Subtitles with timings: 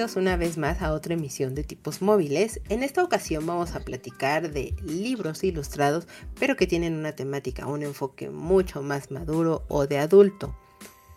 [0.00, 2.62] Bienvenidos una vez más a otra emisión de tipos móviles.
[2.70, 7.82] En esta ocasión vamos a platicar de libros ilustrados, pero que tienen una temática, un
[7.82, 10.56] enfoque mucho más maduro o de adulto.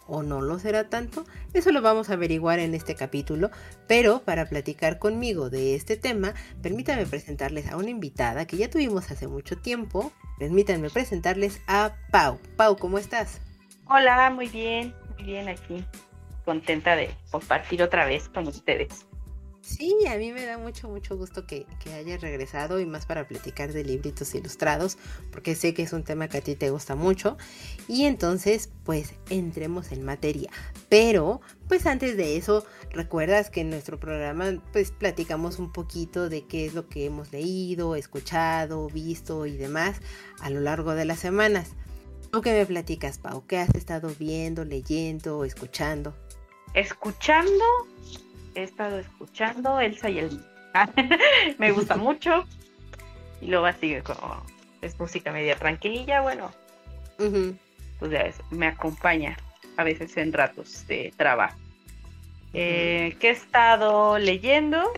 [0.06, 1.24] ¿O no lo será tanto?
[1.54, 3.52] Eso lo vamos a averiguar en este capítulo,
[3.88, 9.10] pero para platicar conmigo de este tema, permítanme presentarles a una invitada que ya tuvimos
[9.12, 10.12] hace mucho tiempo.
[10.40, 12.38] Permítanme presentarles a Pau.
[12.58, 13.40] Pau, ¿cómo estás?
[13.88, 15.86] Hola, muy bien, muy bien aquí
[16.46, 19.06] contenta de compartir otra vez con ustedes.
[19.64, 23.30] Sí, a mí me da mucho, mucho gusto que, que hayas regresado y más para
[23.30, 24.98] platicar de libritos ilustrados,
[25.32, 27.38] porque sé que es un tema que a ti te gusta mucho.
[27.88, 30.52] Y entonces, pues, entremos en materia.
[30.90, 36.46] Pero, pues antes de eso, recuerdas que en nuestro programa, pues, platicamos un poquito de
[36.46, 40.02] qué es lo que hemos leído, escuchado, visto y demás
[40.42, 41.70] a lo largo de las semanas.
[42.34, 43.46] ¿Tú qué me platicas, Pau?
[43.48, 46.14] ¿Qué has estado viendo, leyendo, escuchando?
[46.74, 47.64] Escuchando,
[48.56, 50.46] he estado escuchando Elsa y el...
[51.58, 52.46] me gusta mucho.
[53.42, 54.44] Y luego así como
[54.82, 56.52] es música media tranquililla, bueno,
[58.00, 59.38] pues ya me acompaña
[59.78, 61.58] a veces en ratos de trabajo.
[62.54, 64.92] Eh, ¿Qué he estado leyendo?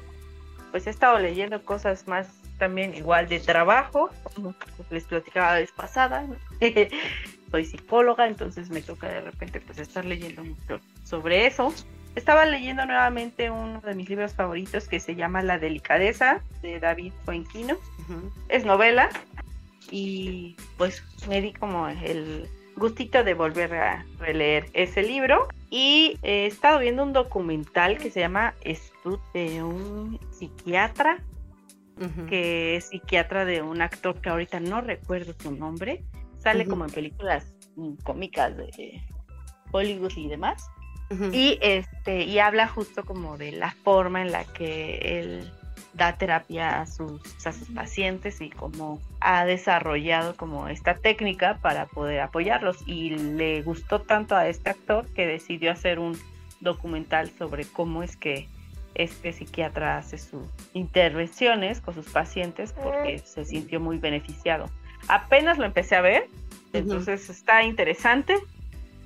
[0.72, 4.56] Pues he estado leyendo cosas más también igual de trabajo, como
[4.90, 6.26] les platicaba la vez pasada.
[7.52, 11.74] Soy psicóloga, entonces me toca de repente pues estar leyendo mucho sobre eso.
[12.16, 17.14] Estaba leyendo nuevamente uno de mis libros favoritos que se llama La delicadeza de David
[17.26, 17.76] Fuenquino.
[18.48, 19.10] Es novela
[19.92, 26.46] y pues me di como el gustito de volver a releer ese libro y he
[26.46, 31.20] estado viendo un documental que se llama Estud de un psiquiatra
[32.30, 36.04] que es psiquiatra de un actor que ahorita no recuerdo su nombre
[36.46, 37.44] sale como en películas
[38.04, 39.04] cómicas de
[39.72, 40.64] Hollywood y demás.
[41.32, 45.52] Y este, y habla justo como de la forma en la que él
[45.94, 51.88] da terapia a sus, a sus pacientes y cómo ha desarrollado como esta técnica para
[51.88, 52.78] poder apoyarlos.
[52.86, 56.18] Y le gustó tanto a este actor que decidió hacer un
[56.60, 58.48] documental sobre cómo es que
[58.94, 64.70] este psiquiatra hace sus intervenciones con sus pacientes porque se sintió muy beneficiado.
[65.08, 66.28] Apenas lo empecé a ver,
[66.74, 68.36] entonces está interesante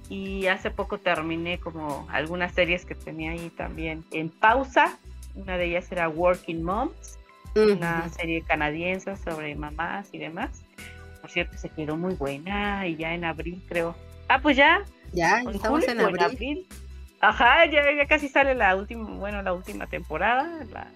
[0.10, 4.98] y hace poco terminé como algunas series que tenía ahí también en pausa.
[5.36, 7.20] Una de ellas era Working Moms,
[7.56, 10.64] una serie canadiense sobre mamás y demás.
[11.22, 13.96] Por cierto, se quedó muy buena y ya en abril creo.
[14.28, 14.84] Ah, pues ya.
[15.14, 16.68] Ya, estamos en abril.
[17.22, 20.88] Ajá, ya, ya casi sale la última, bueno, la última temporada, la,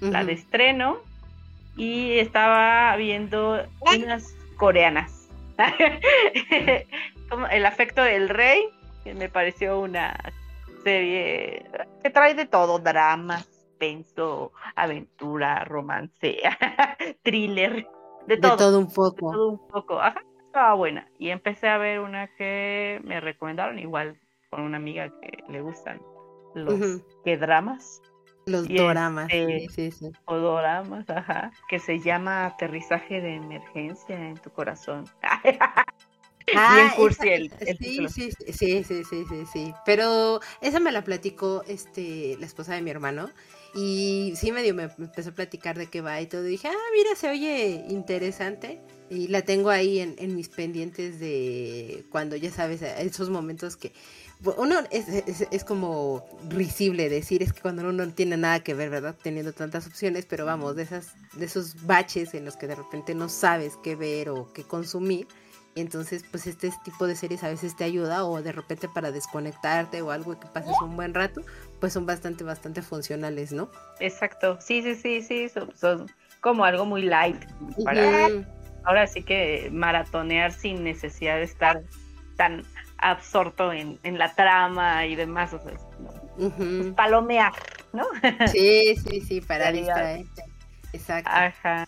[0.00, 0.98] la de estreno.
[1.76, 3.62] Y estaba viendo
[3.96, 5.28] unas coreanas.
[7.30, 8.68] como El afecto del rey,
[9.04, 10.16] que me pareció una
[10.82, 11.64] serie
[12.02, 16.38] que trae de todo, drama, suspenso, aventura, romance,
[17.22, 17.86] thriller,
[18.26, 18.52] de todo.
[18.52, 19.30] De todo un poco.
[19.30, 21.08] De todo un poco, ajá, estaba buena.
[21.18, 24.18] Y empecé a ver una que me recomendaron, igual
[24.50, 26.00] con una amiga que le gustan
[26.54, 28.02] los que dramas.
[28.50, 34.36] Los doramas, este, sí, sí, O doramas, ajá, que se llama Aterrizaje de Emergencia en
[34.36, 35.04] tu corazón.
[36.56, 37.10] Ah, sí,
[37.78, 42.82] sí, sí, sí, sí, sí, sí, Pero esa me la platicó este, la esposa de
[42.82, 43.30] mi hermano.
[43.74, 46.46] Y sí, medio me, empezó a platicar de qué va y todo.
[46.46, 48.80] Y dije, ah, mira, se oye interesante.
[49.10, 53.92] Y la tengo ahí en, en mis pendientes de cuando ya sabes, esos momentos que
[54.56, 58.74] uno es, es, es, como risible decir, es que cuando uno no tiene nada que
[58.74, 59.14] ver, ¿verdad?
[59.22, 63.14] Teniendo tantas opciones, pero vamos, de, esas, de esos baches en los que de repente
[63.14, 65.26] no sabes qué ver o qué consumir
[65.76, 70.02] entonces, pues este tipo de series a veces te ayuda o de repente para desconectarte
[70.02, 71.42] o algo que pases un buen rato,
[71.78, 73.70] pues son bastante, bastante funcionales, ¿no?
[74.00, 76.06] Exacto, sí, sí, sí, sí, son,
[76.40, 77.44] como algo muy light
[77.84, 78.28] para
[78.84, 81.82] ahora sí que maratonear sin necesidad de estar
[82.36, 82.64] tan
[83.00, 85.72] absorto en, la trama y demás, o sea,
[86.36, 87.52] pues, palomear,
[87.92, 88.06] ¿no?
[88.52, 90.44] Sí, sí, sí, para distraerte.
[90.92, 91.30] Exacto.
[91.32, 91.86] Ajá.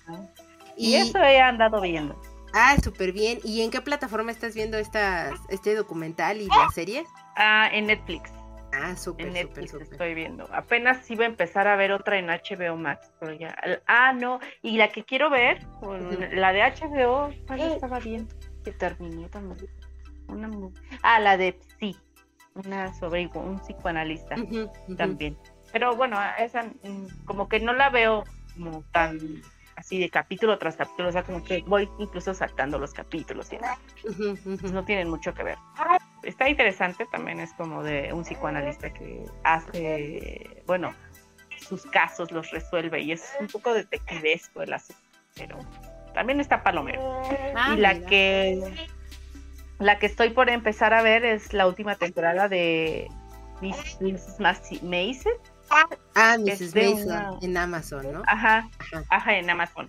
[0.76, 2.20] y eso he andado viendo.
[2.55, 3.38] Ah, súper bien.
[3.44, 7.06] ¿Y en qué plataforma estás viendo estas, este documental y las series?
[7.37, 8.31] Ah, en Netflix.
[8.75, 10.49] Ah, súper, en Netflix estoy viendo.
[10.53, 13.55] Apenas iba a empezar a ver otra en HBO Max, pero ya.
[13.87, 14.41] Ah, no.
[14.62, 15.67] Y la que quiero ver,
[16.32, 18.29] la de HBO, estaba bien?
[18.65, 19.69] Que terminé también.
[20.28, 20.50] Una,
[21.02, 21.96] ah, la de sí,
[22.54, 24.36] una sobre un psicoanalista
[24.96, 25.36] también.
[25.72, 28.24] Pero bueno, esa mm, como que no la veo
[28.54, 29.19] como tan
[29.76, 33.58] así de capítulo tras capítulo, o sea, como que voy incluso saltando los capítulos y
[34.70, 35.58] no tienen mucho que ver.
[36.22, 40.94] Está interesante, también es como de un psicoanalista que hace, bueno,
[41.56, 45.02] sus casos los resuelve y es un poco detectivesco el asunto,
[45.34, 45.58] pero
[46.14, 47.22] también está Palomero.
[47.56, 48.88] Ah, y la que
[49.82, 53.08] la que estoy por empezar a ver es la última temporada de
[53.61, 53.99] Miss,
[54.38, 55.32] Mason
[56.14, 56.75] Ah, Mrs.
[56.75, 58.23] Mason en Amazon, ¿no?
[58.26, 58.69] Ajá,
[59.08, 59.88] ajá, en Amazon.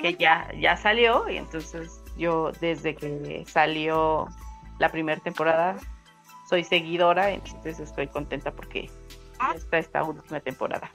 [0.00, 4.28] Que ya, ya salió y entonces yo desde que salió
[4.78, 5.76] la primera temporada
[6.48, 8.90] soy seguidora, entonces estoy contenta porque
[9.54, 10.90] está esta última temporada.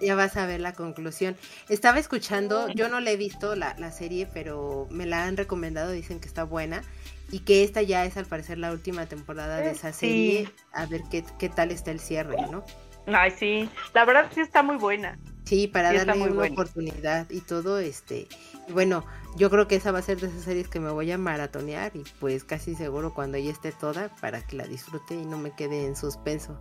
[0.00, 1.36] Ya, vas a ver la conclusión.
[1.68, 5.92] Estaba escuchando, yo no le he visto la, la, serie, pero me la han recomendado,
[5.92, 6.82] dicen que está buena
[7.30, 10.48] y que esta ya es al parecer la última temporada de esa serie.
[10.72, 12.64] A ver qué, qué tal está el cierre, ¿no?
[13.06, 15.18] Ay, sí, la verdad sí está muy buena.
[15.44, 18.26] Sí, para darle una oportunidad y todo, este,
[18.70, 19.04] bueno,
[19.36, 21.94] yo creo que esa va a ser de esas series que me voy a maratonear
[21.94, 25.52] y pues casi seguro cuando ya esté toda para que la disfrute y no me
[25.52, 26.60] quede en suspenso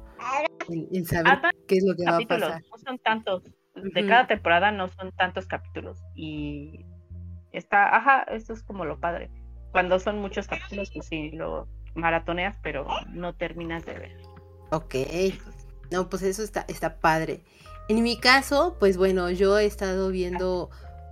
[0.69, 2.61] en, saber qué es lo que va a pasar.
[2.69, 6.85] No son tantos, de cada temporada no son tantos capítulos y
[7.51, 9.31] está, ajá, esto es como lo padre.
[9.75, 14.17] Cuando son muchos capítulos, pues sí, lo maratoneas, pero no terminas de ver.
[14.71, 14.95] Ok,
[15.91, 17.43] no, pues eso está, está padre.
[17.89, 20.69] En mi caso, pues bueno, yo he estado viendo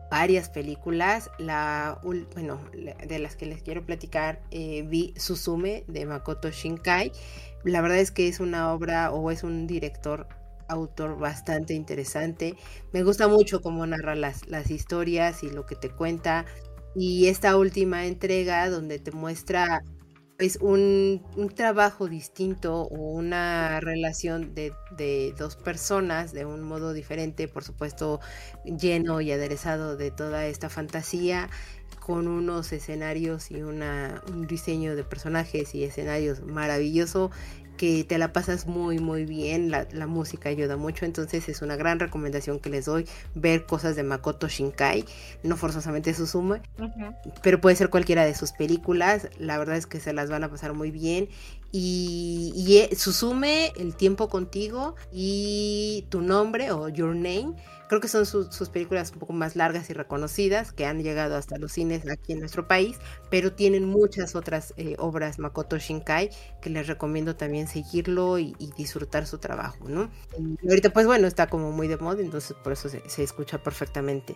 [0.10, 1.30] varias películas.
[1.40, 2.62] La, bueno,
[3.06, 7.12] de las que les quiero platicar, eh, vi Suzume de Makoto Shinkai.
[7.66, 10.26] La verdad es que es una obra o es un director
[10.70, 12.56] autor bastante interesante.
[12.94, 16.46] Me gusta mucho cómo narra las, las historias y lo que te cuenta.
[16.96, 19.84] Y esta última entrega donde te muestra
[20.40, 21.22] es un,
[21.56, 24.74] trabajo distinto o una relación de,
[25.38, 28.20] dos personas de un modo diferente, por supuesto
[28.66, 31.50] lleno y aderezado de toda esta fantasía,
[32.00, 37.32] con unos escenarios y una, un diseño de personajes y escenarios maravilloso
[37.78, 42.00] que te la pasas muy muy bien, la, música ayuda mucho, entonces es una gran
[42.00, 45.06] recomendación que les doy ver cosas de Makoto Shinkai,
[45.44, 46.62] no forzosamente Suzume,
[47.42, 50.50] pero puede ser cualquiera de sus películas, la verdad es que se las van a
[50.50, 51.30] pasar muy bien
[51.72, 57.56] y, y eh, Suzume, El tiempo contigo y Tu nombre o Your Name
[57.90, 61.58] Creo que son sus, películas un poco más largas y reconocidas que han llegado hasta
[61.58, 62.98] los cines aquí en nuestro país,
[63.30, 66.30] pero tienen muchas otras eh, obras Makoto Shinkai
[66.62, 70.10] que les recomiendo también seguirlo y, disfrutar su trabajo, ¿no?
[70.38, 73.62] Y ahorita pues bueno, está como muy de moda, entonces por eso se, se escucha
[73.62, 74.36] perfectamente.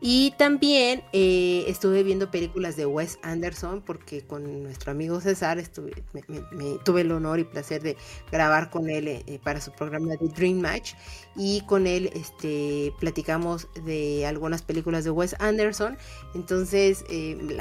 [0.00, 6.04] Y también eh, estuve viendo películas de Wes Anderson porque con nuestro amigo César estuve,
[6.52, 7.96] me, tuve el honor y placer de
[8.30, 10.92] grabar con él eh, eh, para su programa de Dream Match
[11.36, 15.98] y con él este, platicamos de algunas películas de Wes Anderson.
[16.34, 17.04] Entonces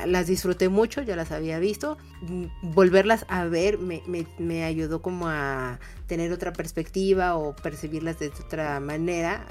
[0.06, 1.98] las disfruté mucho, ya las había visto.
[2.62, 4.02] Volverlas a ver me,
[4.38, 9.46] me ayudó como a tener otra perspectiva o percibirlas de otra manera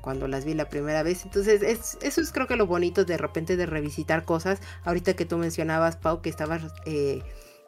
[0.00, 1.24] cuando las vi la primera vez.
[1.24, 4.60] Entonces, eso es creo que lo bonito de repente de revisitar cosas.
[4.84, 7.22] Ahorita que tú mencionabas, Pau, que estabas eh,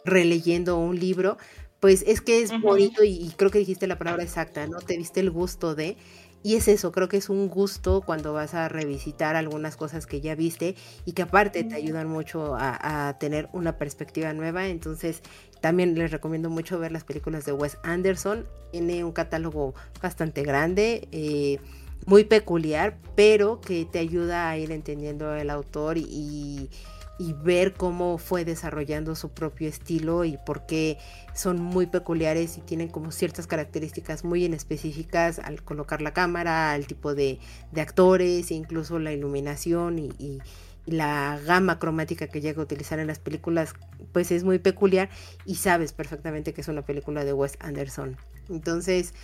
[0.04, 1.38] releyendo un libro,
[1.84, 4.78] pues es que es bonito y, creo que dijiste la palabra exacta, ¿no?
[4.78, 5.98] Te diste el gusto de...
[6.42, 10.22] Y es eso, creo que es un gusto cuando vas a revisitar algunas cosas que
[10.22, 14.68] ya viste y que aparte te ayudan mucho a, a, tener una perspectiva nueva.
[14.68, 15.20] Entonces,
[15.60, 18.46] también les recomiendo mucho ver las películas de Wes Anderson.
[18.72, 21.58] Tiene un catálogo bastante grande, eh,
[22.06, 26.70] muy peculiar, pero que te ayuda a ir entendiendo el autor y,
[27.18, 30.98] ver cómo fue desarrollando su propio estilo y por qué
[31.32, 36.72] son muy peculiares y tienen como ciertas características muy en específicas al colocar la cámara,
[36.72, 37.38] al tipo de,
[37.76, 40.40] actores e incluso la iluminación y
[40.86, 43.74] la gama cromática que llega a utilizar en las películas
[44.12, 45.08] pues es muy peculiar
[45.44, 48.16] y sabes perfectamente que es una película de Wes Anderson.
[48.48, 49.14] Entonces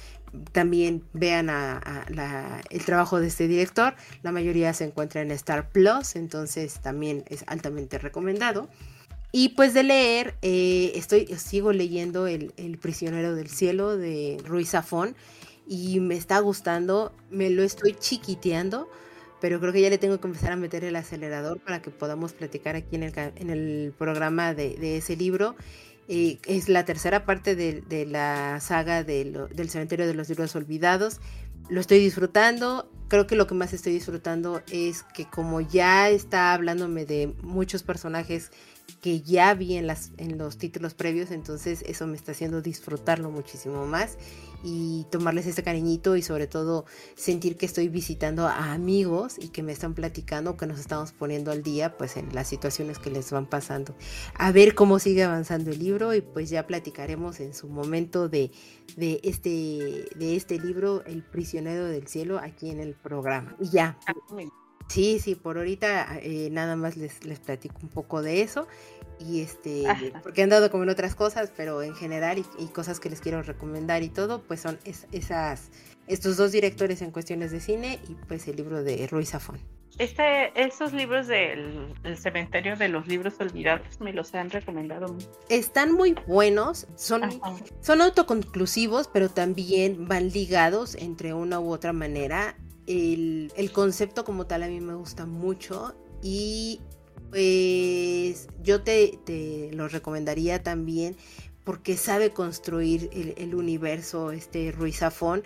[0.52, 1.50] también vean
[2.70, 7.44] el trabajo de este director, la mayoría se encuentra en Star Plus, entonces también es
[7.46, 8.68] altamente recomendado.
[9.32, 14.70] Y pues de leer, eh, estoy, sigo leyendo el, el, Prisionero del Cielo de Ruiz
[14.70, 15.14] Zafón
[15.68, 18.88] y me está gustando, me lo estoy chiquiteando
[19.40, 22.32] pero creo que ya le tengo que empezar a meter el acelerador para que podamos
[22.32, 25.56] platicar aquí en el, en el programa de, ese libro.
[26.08, 31.20] Eh, es la tercera parte de, la saga del cementerio de los libros olvidados.
[31.68, 32.90] Lo estoy disfrutando.
[33.10, 37.82] Creo que lo que más estoy disfrutando es que como ya está hablándome de muchos
[37.82, 38.52] personajes
[39.02, 43.32] que ya vi en, las, en los títulos previos, entonces eso me está haciendo disfrutarlo
[43.32, 44.16] muchísimo más
[44.62, 49.62] y tomarles ese cariñito y sobre todo sentir que estoy visitando a amigos y que
[49.62, 53.30] me están platicando, que nos estamos poniendo al día pues en las situaciones que les
[53.30, 53.94] van pasando.
[54.34, 58.50] A ver cómo sigue avanzando el libro y pues ya platicaremos en su momento de,
[58.96, 63.56] de, este, de este libro, El prisionero del cielo, aquí en el programa.
[63.60, 63.98] Y ya.
[64.06, 64.14] Ah,
[64.88, 68.66] Sí, sí, por ahorita eh, nada más les, les platico un poco de eso
[69.20, 69.84] y este
[70.22, 73.42] porque han dado como en otras cosas pero en general y, cosas que les quiero
[73.42, 74.78] recomendar y todo pues son
[75.12, 75.70] esas
[76.06, 79.60] estos dos directores en cuestiones de cine y pues el libro de Ruiz Zafón
[79.98, 85.14] este, esos libros del cementerio de los libros olvidados me los han recomendado.
[85.50, 87.28] Están muy buenos, son,
[87.82, 92.56] son autoconclusivos, pero también van ligados entre una u otra manera
[92.90, 96.80] el, concepto como tal a mí me gusta mucho y
[97.30, 101.16] pues yo te, lo recomendaría también
[101.64, 105.42] porque sabe construir el, universo este Ruizafón.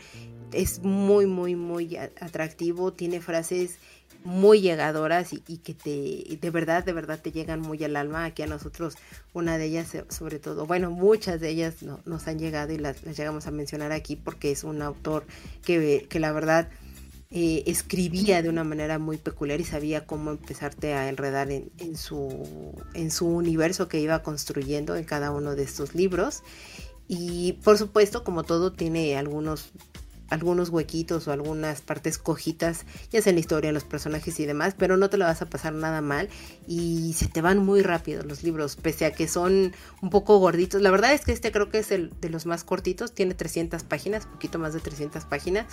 [0.53, 3.79] Es muy, muy, muy atractivo, tiene frases
[4.23, 8.25] muy llegadoras y, que te, de verdad, de verdad te llegan muy al alma.
[8.25, 8.95] Aquí a nosotros,
[9.35, 13.03] una de ellas, sobre todo, bueno, muchas de ellas no, nos han llegado y las,
[13.03, 15.27] las, llegamos a mencionar aquí porque es un autor
[15.63, 16.71] que, que la verdad
[17.37, 22.79] eh, escribía de una manera muy peculiar y sabía cómo empezarte a enredar en, su,
[22.95, 26.45] en su universo que iba construyendo en cada uno de estos libros.
[27.09, 29.73] Y por supuesto, como todo, tiene algunos
[30.31, 34.47] algunos huequitos o algunas partes cojitas, ya sea en la historia, en los personajes y
[34.47, 36.29] demás, pero no te lo vas a pasar nada mal
[36.67, 40.81] y se te van muy rápido los libros, pese a que son un poco gorditos.
[40.81, 43.83] La verdad es que este creo que es el de los más cortitos, tiene 300
[43.83, 45.67] páginas, poquito más de 300 páginas,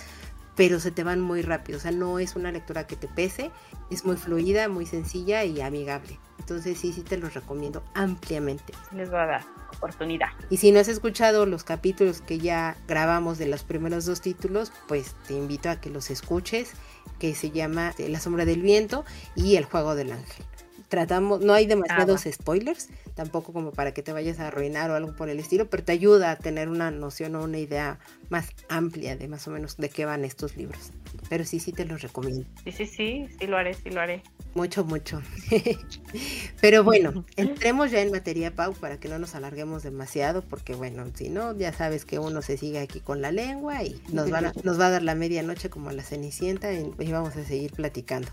[0.56, 1.78] pero se te van muy rápido.
[1.78, 3.50] O sea, no es una lectura que te pese,
[3.90, 6.18] es muy fluida, muy sencilla y amigable.
[6.38, 8.72] Entonces sí, sí te los recomiendo ampliamente.
[8.92, 9.44] Les va a dar
[9.74, 10.28] oportunidad.
[10.50, 14.72] Y si no has escuchado los capítulos que ya grabamos de los primeros dos títulos,
[14.88, 16.72] pues te invito a que los escuches,
[17.18, 19.04] que se llama La sombra del viento
[19.36, 20.44] y El juego del ángel
[20.92, 25.16] tratamos, no hay demasiados spoilers, tampoco como para que te vayas a arruinar o algo
[25.16, 29.16] por el estilo, pero te ayuda a tener una noción o una idea más amplia
[29.16, 30.92] de más o menos de qué van estos libros.
[31.30, 32.44] Pero sí, sí te los recomiendo.
[32.64, 34.22] Sí, sí, sí, sí lo haré, sí lo haré.
[34.54, 35.22] Mucho, mucho.
[36.60, 41.06] pero bueno, entremos ya en materia, Pau, para que no nos alarguemos demasiado, porque bueno,
[41.14, 44.28] si no, ya sabes que uno se sigue aquí con la lengua y nos,
[44.62, 48.28] nos va a dar la medianoche como a la cenicienta y vamos a seguir platicando.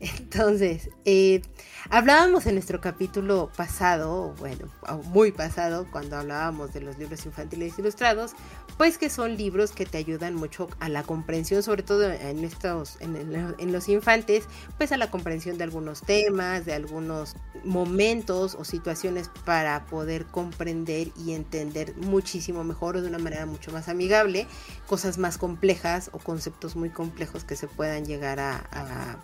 [0.00, 1.42] Entonces, eh,
[1.90, 4.68] hablábamos en nuestro capítulo pasado, bueno,
[5.06, 8.34] muy pasado, cuando hablábamos de los libros infantiles ilustrados,
[8.76, 12.98] pues que son libros que te ayudan mucho a la comprensión, sobre todo en estos,
[13.00, 14.44] en, los infantes,
[14.76, 21.08] pues a la comprensión de algunos temas, de algunos momentos o situaciones para poder comprender
[21.16, 24.46] y entender muchísimo mejor o de una manera mucho más amigable
[24.86, 29.18] cosas más complejas o conceptos muy complejos que se puedan llegar a a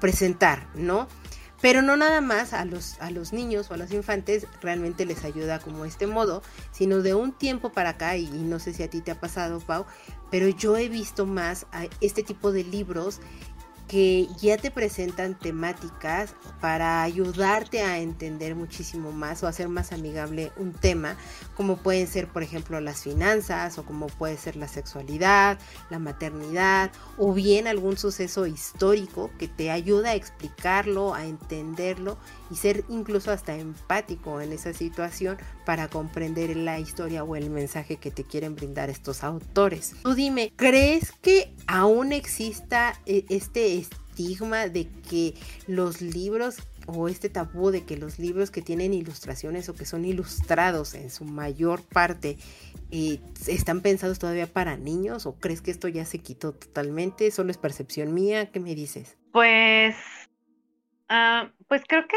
[0.00, 1.08] presentar, ¿no?
[1.64, 5.24] Pero no nada más a los, a los niños o a los infantes realmente les
[5.24, 8.90] ayuda como este modo, sino de un tiempo para acá, y, no sé si a
[8.90, 9.86] ti te ha pasado, Pau,
[10.30, 13.20] pero yo he visto más a este tipo de libros
[13.88, 20.52] que ya te presentan temáticas para ayudarte a entender muchísimo más o hacer más amigable
[20.56, 21.16] un tema,
[21.56, 25.58] como pueden ser, por ejemplo, las finanzas o como puede ser la sexualidad,
[25.90, 32.18] la maternidad o bien algún suceso histórico que te ayuda a explicarlo, a entenderlo
[32.50, 37.96] y ser incluso hasta empático en esa situación para comprender la historia o el mensaje
[37.96, 39.94] que te quieren brindar estos autores.
[40.02, 43.76] Tú dime, ¿crees que aún exista eh, este
[44.14, 45.34] estigma de que
[45.66, 50.04] los libros o este tabú de que los libros que tienen ilustraciones o que son
[50.04, 52.36] ilustrados en su mayor parte
[52.90, 57.30] eh, están pensados todavía para niños o crees que esto ya se quitó totalmente?
[57.30, 58.50] ¿Solo es percepción mía?
[58.50, 59.16] ¿Qué me dices?
[59.32, 59.96] Pues
[61.08, 62.16] Ah, pues creo que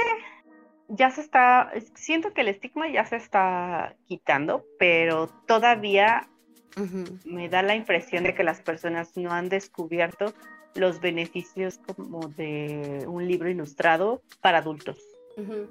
[0.88, 6.28] ya se está, siento que el estigma ya se está quitando, pero todavía
[7.26, 10.34] me da la impresión de que las personas no han descubierto
[10.78, 14.98] los beneficios como de un libro ilustrado para adultos.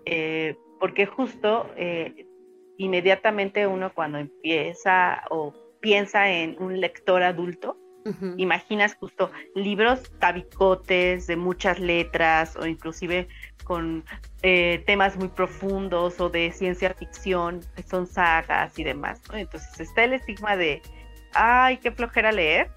[0.04, 2.26] Eh, porque justo eh,
[2.76, 7.76] inmediatamente uno cuando empieza o piensa en un lector adulto,
[8.36, 13.26] imaginas justo libros tabicotes de muchas letras o inclusive
[13.64, 14.04] con
[14.42, 19.20] eh, temas muy profundos o de ciencia ficción, que son sagas y demás.
[19.32, 20.82] Entonces está el estigma de,
[21.34, 22.70] ay, qué flojera leer,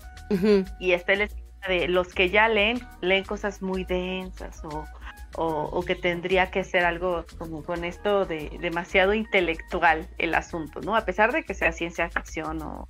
[0.79, 4.85] y está el estigma de los que ya leen, leen cosas muy densas o,
[5.35, 10.95] o, que tendría que ser algo como con esto de demasiado intelectual el asunto, ¿no?
[10.95, 12.87] A pesar de que sea ciencia ficción o,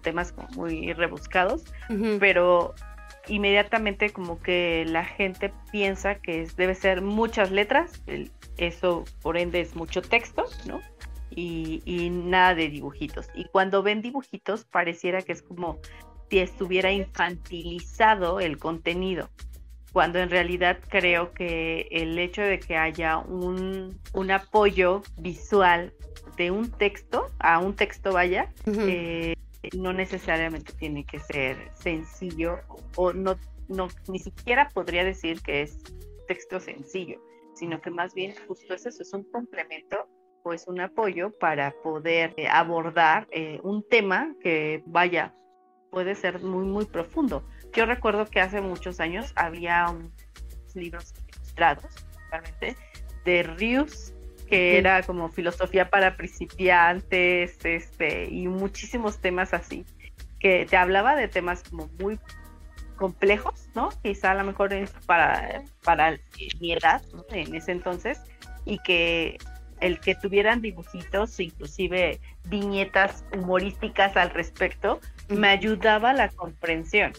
[0.00, 1.64] temas muy rebuscados,
[2.18, 2.74] pero
[3.28, 8.02] inmediatamente como que la gente piensa que debe ser muchas letras,
[8.56, 10.80] eso por ende es mucho texto, ¿no?
[11.28, 13.28] Y, y, nada de dibujitos.
[13.34, 15.78] Y cuando ven dibujitos pareciera que es como
[16.32, 19.28] si estuviera infantilizado el contenido
[19.92, 25.92] cuando en realidad creo que el hecho de que haya un, apoyo visual
[26.38, 29.34] de un texto, a un texto vaya, eh,
[29.76, 32.60] no necesariamente tiene que ser sencillo
[32.96, 33.36] o no,
[33.68, 35.82] no, ni siquiera podría decir que es
[36.28, 37.20] texto sencillo,
[37.52, 40.08] sino que más bien justo es eso, es un complemento
[40.44, 45.34] o es un apoyo para poder eh, abordar eh, un tema que vaya,
[45.92, 47.44] puede ser muy, muy profundo.
[47.74, 49.94] Yo recuerdo que hace muchos años había
[50.74, 51.92] libros ilustrados,
[52.30, 52.76] realmente,
[53.26, 54.14] de Rius,
[54.48, 59.84] que era como filosofía para principiantes, este, y muchísimos temas así,
[60.40, 62.18] que te hablaba de temas como muy
[62.96, 63.90] complejos, ¿no?
[64.02, 66.18] Quizá a lo mejor es para, para
[66.58, 68.18] mi edad, En ese entonces,
[68.64, 69.36] y que
[69.82, 77.12] el que tuvieran dibujitos, inclusive viñetas humorísticas al respecto, me ayudaba a la comprensión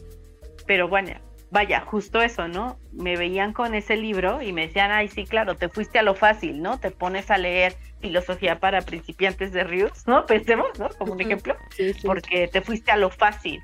[0.65, 1.11] pero bueno,
[1.51, 2.77] vaya, justo eso, ¿no?
[2.91, 6.15] Me veían con ese libro y me decían, ay, sí, claro, te fuiste a lo
[6.15, 6.79] fácil, ¿no?
[6.79, 10.25] Te pones a leer filosofía para principiantes de Ríos, ¿no?
[10.27, 10.89] Pensemos, ¿no?
[10.89, 11.55] Como un ejemplo,
[12.03, 13.61] porque te fuiste a lo fácil.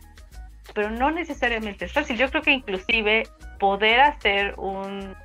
[0.74, 2.18] Pero no necesariamente es fácil.
[2.18, 3.24] Yo creo que inclusive
[3.60, 5.16] poder hacer un,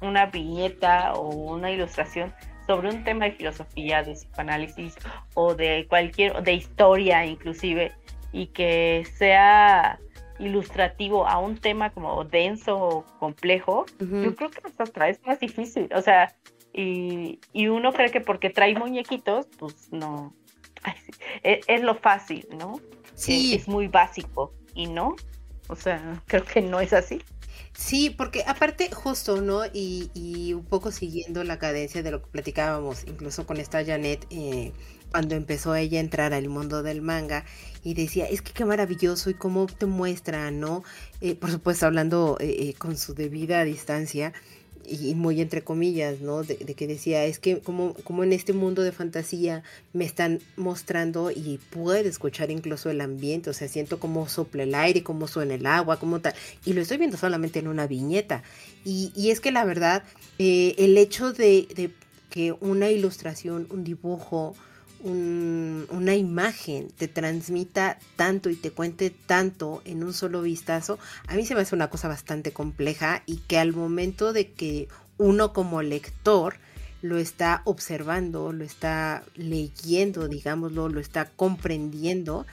[0.00, 2.32] una viñeta o una ilustración
[2.66, 4.94] sobre un tema de filosofía, de psicoanálisis
[5.34, 7.92] o de cualquier, de historia inclusive,
[8.32, 9.98] y que sea
[10.38, 15.88] ilustrativo a un tema como denso o complejo, yo creo que hasta es más difícil.
[15.94, 16.34] O sea,
[16.72, 20.34] y, uno cree que porque trae muñequitos, pues no.
[21.42, 22.80] E, es, lo fácil, ¿no?
[23.14, 23.54] Sí.
[23.54, 24.52] Es, muy básico.
[24.74, 25.14] Y no.
[25.68, 27.22] O sea, creo que no es así.
[27.76, 29.66] Sí, porque aparte, justo, ¿no?
[29.66, 34.26] Y, y, un poco siguiendo la cadencia de lo que platicábamos, incluso con esta Janet,
[34.30, 34.72] eh,
[35.14, 37.44] cuando empezó ella a entrar al mundo del manga
[37.84, 40.82] y decía, es que qué maravilloso y cómo te muestra, ¿no?
[41.20, 44.32] Eh, por supuesto, hablando eh, eh, con su debida distancia
[44.86, 46.42] y muy entre comillas, ¿no?
[46.42, 51.30] De, que decía, es que como, como en este mundo de fantasía me están mostrando
[51.30, 55.54] y puedo escuchar incluso el ambiente, o sea, siento cómo sopla el aire, cómo suena
[55.54, 58.42] el agua, cómo tal, y lo estoy viendo solamente en una viñeta.
[58.84, 60.02] Y, y es que la verdad,
[60.38, 61.90] el hecho de, de
[62.30, 64.56] que una ilustración, un dibujo,
[65.04, 71.44] una imagen te transmita tanto y te cuente tanto en un solo vistazo, a mí
[71.44, 74.88] se me hace una cosa bastante compleja y que al momento de que
[75.18, 76.56] uno como lector
[77.02, 82.46] lo está observando, lo está leyendo, digámoslo, lo está comprendiendo,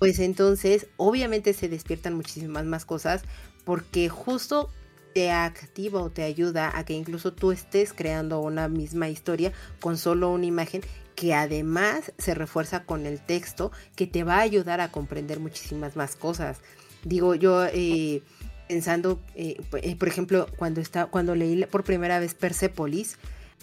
[0.00, 3.22] pues entonces obviamente se despiertan muchísimas más cosas
[3.64, 4.70] porque justo
[5.14, 9.96] te activa o te ayuda a que incluso tú estés creando una misma historia con
[9.96, 10.82] solo una imagen
[11.16, 15.96] que además se refuerza con el texto que te va a ayudar a comprender muchísimas
[15.96, 16.58] más cosas.
[17.02, 18.22] Digo, yo eh,
[18.68, 23.16] pensando, eh, eh, por ejemplo, cuando, está, cuando leí por primera vez Persepolis,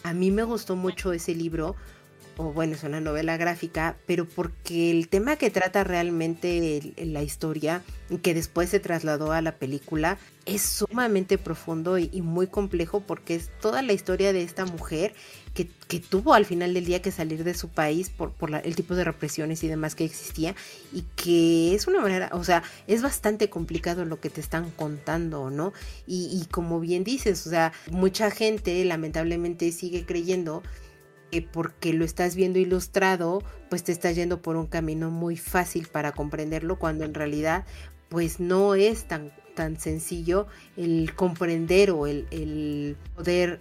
[0.03, 1.75] a mí me gustó mucho ese libro
[2.37, 7.83] o bueno, es una novela gráfica, pero porque el tema que trata realmente la historia,
[8.21, 13.49] que después se trasladó a la película, es sumamente profundo y, muy complejo porque es
[13.61, 15.13] toda la historia de esta mujer
[15.53, 15.69] que,
[16.09, 19.03] tuvo al final del día que salir de su país por, por el tipo de
[19.03, 20.55] represiones y demás que existía
[20.91, 25.51] y que es una manera, o sea, es bastante complicado lo que te están contando,
[25.51, 25.71] ¿no?
[26.07, 30.63] Y, y como bien dices, o sea, mucha gente lamentablemente sigue creyendo
[31.41, 36.11] porque lo estás viendo ilustrado, pues te estás yendo por un camino muy fácil para
[36.11, 37.65] comprenderlo, cuando en realidad
[38.09, 43.59] pues no es tan, tan sencillo el comprender o el, poder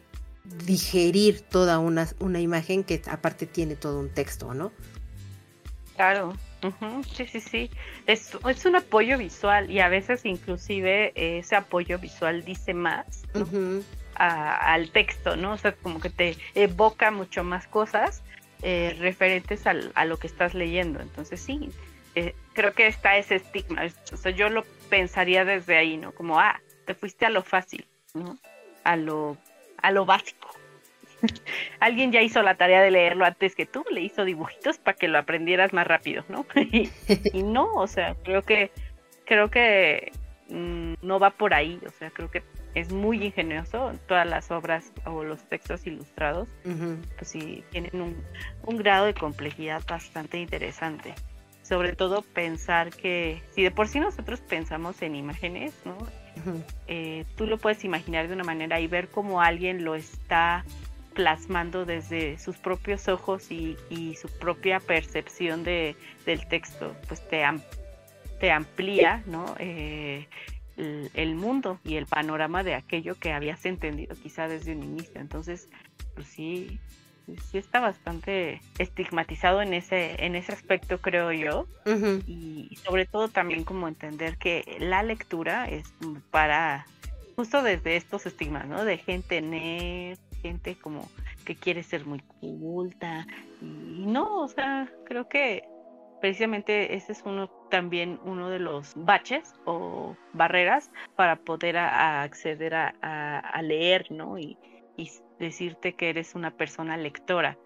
[0.66, 4.72] digerir toda una, una, imagen que aparte tiene todo un texto, ¿no?
[5.96, 6.36] Claro,
[7.16, 7.70] sí, sí, sí.
[8.06, 13.22] Es, es, un apoyo visual y a veces inclusive ese apoyo visual dice más
[14.14, 15.52] al texto, ¿no?
[15.52, 18.22] O sea, como que te evoca mucho más cosas
[18.62, 21.00] eh, referentes a lo que estás leyendo.
[21.00, 21.70] Entonces sí,
[22.14, 23.82] eh, creo que está ese estigma.
[24.12, 26.12] O sea, yo lo pensaría desde ahí, ¿no?
[26.12, 28.38] Como, ah, te fuiste a lo fácil, ¿no?
[28.84, 29.36] A lo,
[29.78, 30.48] a lo básico.
[31.80, 35.08] Alguien ya hizo la tarea de leerlo antes que tú, le hizo dibujitos para que
[35.08, 36.44] lo aprendieras más rápido, ¿no?
[36.54, 38.70] y, no, o sea, creo que,
[39.24, 40.12] creo que
[40.48, 42.42] mm, no va por ahí, o sea, creo que
[42.74, 43.92] es muy ingenioso.
[44.06, 48.16] Todas las obras o los textos ilustrados, pues sí, tienen un,
[48.64, 51.14] un, grado de complejidad bastante interesante.
[51.62, 55.96] Sobre todo pensar que, si de por sí nosotros pensamos en imágenes, ¿no?
[56.88, 60.64] Eh, tú lo puedes imaginar de una manera y ver cómo alguien lo está
[61.14, 67.44] plasmando desde sus propios ojos y, y su propia percepción de, del texto, pues te,
[68.40, 69.54] te amplía, ¿no?
[69.58, 70.26] Eh,
[70.76, 75.20] el, mundo y el panorama de aquello que habías entendido quizá desde un inicio.
[75.20, 75.68] Entonces,
[76.14, 76.78] pues sí,
[77.50, 81.66] sí está bastante estigmatizado en ese, en ese aspecto, creo yo.
[82.26, 85.92] Y sobre todo también como entender que la lectura es
[86.30, 86.86] para,
[87.36, 88.84] justo desde estos estigmas, ¿no?
[88.84, 91.08] De gente nerd, gente como
[91.44, 93.26] que quiere ser muy culta.
[93.60, 95.62] Y no, o sea, creo que
[96.22, 103.60] precisamente ese es uno también uno de los baches o barreras para poder acceder a,
[103.62, 104.38] leer, ¿no?
[104.38, 104.56] Y,
[105.40, 107.58] decirte que eres una persona lectora,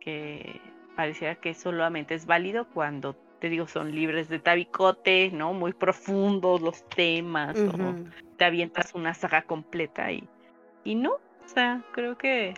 [0.00, 0.58] que
[0.96, 5.52] pareciera que solamente es válido cuando te digo, son libres de tabicote, ¿no?
[5.52, 7.94] Muy profundos los temas, o
[8.38, 10.26] te avientas una saga completa y,
[10.82, 11.12] y no,
[11.44, 12.54] o sea, creo que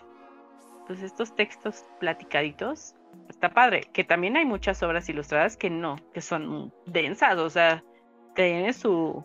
[0.87, 2.95] pues estos textos platicaditos
[3.29, 3.89] está padre.
[3.93, 7.83] Que también hay muchas obras ilustradas que no, que son densas, o sea,
[8.35, 9.23] tienen su,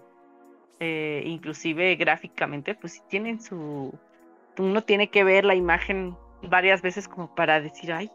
[0.81, 3.92] eh, inclusive gráficamente, pues sí tienen su,
[4.59, 8.11] uno tiene que ver la imagen varias veces como para decir, ay,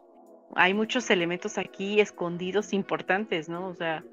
[0.55, 3.67] hay muchos elementos aquí escondidos importantes, ¿no?
[3.67, 4.03] O sea,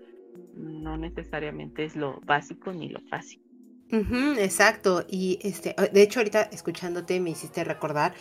[0.54, 3.42] no necesariamente es lo básico ni lo fácil.
[3.90, 8.14] exacto, y este, de hecho ahorita escuchándote me hiciste recordar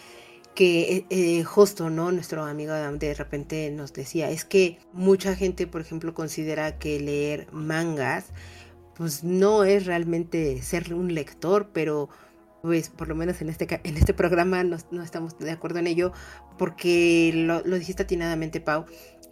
[0.55, 2.11] que eh, eh, justo, ¿no?
[2.11, 7.47] Nuestro amigo de repente nos decía, es que mucha gente, por ejemplo, considera que leer
[7.51, 8.25] mangas,
[8.95, 12.09] pues no es realmente ser un lector, pero
[12.61, 16.11] pues por lo menos en este, en este programa no, estamos de acuerdo en ello,
[16.57, 18.85] porque lo, dijiste atinadamente, Pau,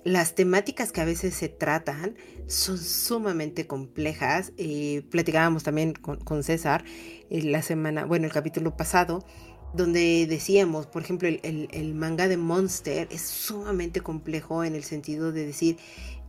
[0.06, 2.16] las temáticas que a veces se tratan
[2.48, 4.54] son sumamente complejas.
[4.58, 6.86] Eh, platicábamos también con, con César
[7.30, 9.26] la semana, bueno, el capítulo pasado,
[9.74, 15.46] donde decíamos, por ejemplo, el, manga de Monster es sumamente complejo en el sentido de
[15.46, 15.78] decir,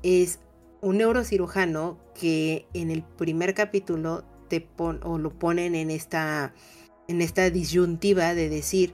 [0.03, 0.41] es
[0.81, 6.55] un neurocirujano que en el primer capítulo te pon, o lo ponen en esta,
[7.07, 8.93] en esta disyuntiva de decir,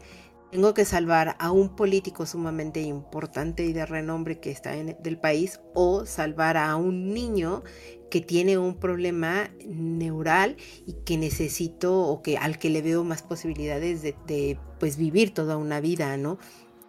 [0.51, 5.19] tengo que salvar a un político sumamente importante y de renombre que está en el
[5.19, 7.65] país o salvar a un niño
[8.15, 13.23] que tiene un problema neural y que necesito o que al que le veo más
[13.23, 16.39] posibilidades de, pues vivir toda una vida, ¿no?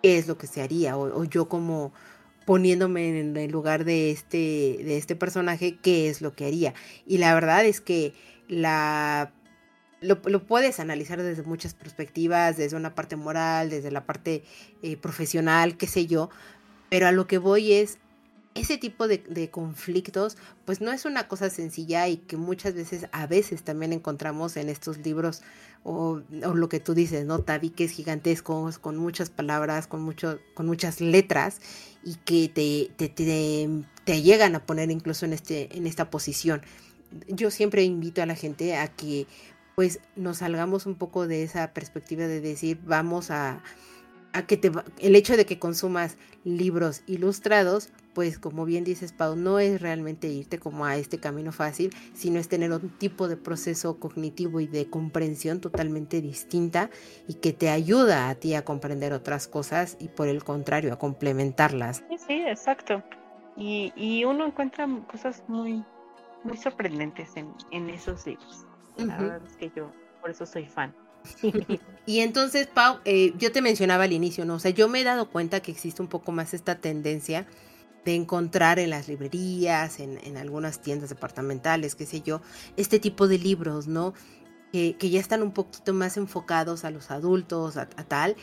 [0.03, 0.95] ¿Qué es lo que se haría?
[0.95, 1.93] O, yo como
[2.45, 6.75] poniéndome en el lugar de este, de este personaje, ¿qué es lo que haría?
[7.07, 8.13] Y la verdad es que
[8.47, 9.33] la
[10.01, 14.43] lo, puedes analizar desde muchas perspectivas, desde una parte moral, desde la parte
[14.83, 16.29] eh, profesional, qué sé yo,
[16.91, 17.97] pero a lo que voy es,
[18.55, 23.27] ese tipo de, conflictos, pues no es una cosa sencilla y que muchas veces, a
[23.27, 25.41] veces también encontramos en estos libros
[25.83, 27.39] o, lo que tú dices, ¿no?
[27.39, 31.59] Tabiques gigantescos, con muchas palabras, con, mucho, con muchas letras
[32.03, 33.69] y que te, te, te,
[34.05, 36.61] te llegan a poner incluso en, este, en esta posición.
[37.27, 39.27] Yo siempre invito a la gente a que
[39.75, 43.61] pues nos salgamos un poco de esa perspectiva de decir vamos a,
[44.31, 46.15] a que te el hecho de que consumas
[46.45, 51.51] libros ilustrados pues como bien dices Pau no es realmente irte como a este camino
[51.51, 56.89] fácil sino es tener un tipo de proceso cognitivo y de comprensión totalmente distinta
[57.28, 60.97] y que te ayuda a ti a comprender otras cosas y por el contrario a
[60.97, 63.04] complementarlas sí sí exacto
[63.56, 65.84] y, y uno encuentra cosas muy
[66.43, 68.65] muy sorprendentes en, en esos libros
[68.97, 69.91] la verdad es que yo
[70.25, 70.91] por eso soy fan.
[72.08, 74.56] y entonces, Pau, eh, yo te mencionaba al inicio, ¿no?
[74.56, 77.45] O sea, yo me he dado cuenta que existe un poco más esta tendencia
[78.05, 82.41] de encontrar en las librerías, en, algunas tiendas departamentales, qué sé yo,
[82.77, 84.13] este tipo de libros, ¿no?
[84.71, 88.35] Que, que ya están un poquito más enfocados a los adultos, a tal.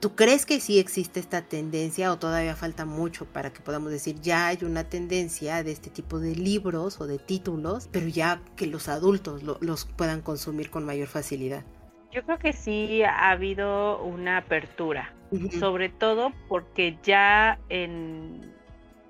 [0.00, 4.20] ¿Tú crees que sí existe esta tendencia o todavía falta mucho para que podamos decir
[4.20, 8.66] ya hay una tendencia de este tipo de libros o de títulos, pero ya que
[8.66, 11.64] los adultos los puedan consumir con mayor facilidad?
[12.12, 15.14] Yo creo que sí ha habido una apertura,
[15.58, 18.54] sobre todo porque ya en,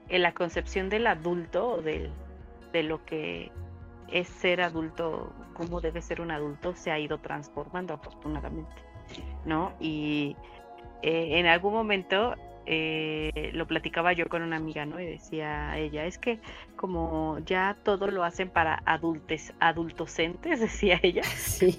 [0.09, 2.11] en, la concepción del adulto o del,
[2.73, 3.51] de lo que
[4.09, 8.75] es ser adulto, cómo debe ser un adulto, se ha ido transformando afortunadamente,
[9.45, 9.73] ¿no?
[9.81, 10.37] Y
[11.03, 12.35] eh, en algún momento
[12.67, 15.01] eh, lo platicaba yo con una amiga, ¿no?
[15.01, 16.41] Y decía ella, es que
[16.75, 21.23] como ya todo lo hacen para adultos, adultocentes, decía ella,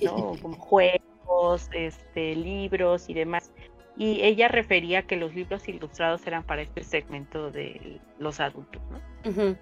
[0.04, 0.34] ¿no?
[0.42, 3.52] Como juegos, este, libros y demás.
[3.98, 9.02] Y ella refería que los libros ilustrados eran para este segmento de los adultos, ¿no?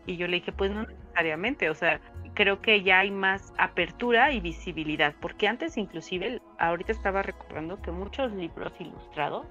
[0.05, 2.01] Y yo le dije, pues no necesariamente, o sea,
[2.33, 7.91] creo que ya hay más apertura y visibilidad, porque antes inclusive, ahorita estaba recordando que
[7.91, 9.47] muchos libros ilustrados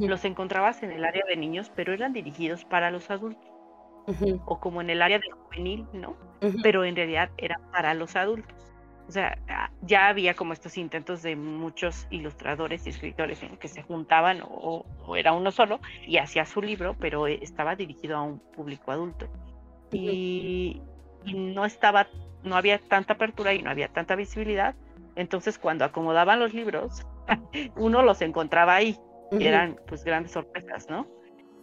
[0.00, 3.50] los encontrabas en el área de niños, pero eran dirigidos para los adultos.
[4.46, 6.16] O como en el área de juvenil, ¿no?
[6.62, 8.73] Pero en realidad eran para los adultos.
[9.06, 13.82] O sea, ah, ya había como estos intentos de muchos ilustradores y escritores que se
[13.82, 14.84] juntaban o,
[15.16, 19.28] era uno solo y hacía su libro, pero eh, estaba dirigido a un público adulto.
[19.92, 20.80] Y,
[21.24, 22.08] y no estaba,
[22.42, 24.74] no había tanta apertura y no había tanta visibilidad.
[25.16, 27.06] Entonces, cuando acomodaban los libros,
[27.76, 28.98] uno los encontraba ahí
[29.40, 31.06] eran pues grandes sorpresas, ¿no?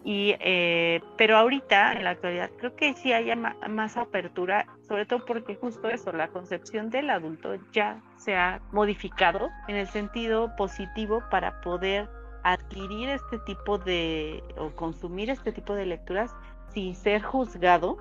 [0.04, 5.24] Y, eh, pero ahorita, en la actualidad, creo que sí hay más apertura, sobre todo
[5.26, 11.22] porque justo eso, la concepción del adulto ya se ha modificado en el sentido positivo
[11.30, 12.10] para poder
[12.44, 16.32] adquirir este tipo de, o consumir este tipo de lecturas
[16.74, 17.98] sin ser juzgado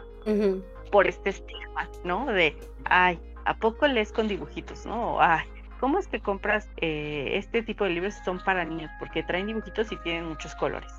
[0.90, 2.26] por este estigma, ¿no?
[2.26, 5.20] De, ay, ¿a poco lees con dibujitos, no?
[5.20, 5.44] Ay,
[5.80, 8.90] ¿cómo es que compras eh, este tipo de libros son para niños?
[8.98, 10.92] Porque traen dibujitos y tienen muchos colores.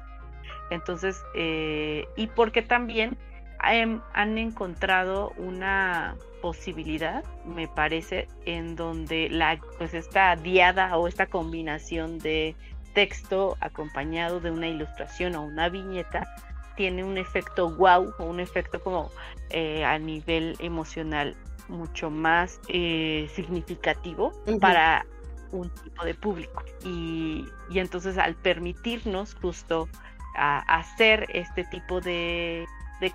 [0.72, 3.18] Entonces, eh, y porque también
[3.60, 12.18] han encontrado una posibilidad, me parece, en donde la, pues esta diada o esta combinación
[12.18, 12.56] de
[12.96, 16.28] texto acompañado de una ilustración o una viñeta
[16.76, 19.12] tiene un efecto wow o un efecto como
[19.52, 21.36] eh, a nivel emocional
[21.68, 25.06] mucho más eh, significativo para
[25.52, 26.64] un tipo de público.
[26.84, 29.88] Y, entonces al permitirnos justo
[30.36, 32.68] hacer este tipo de,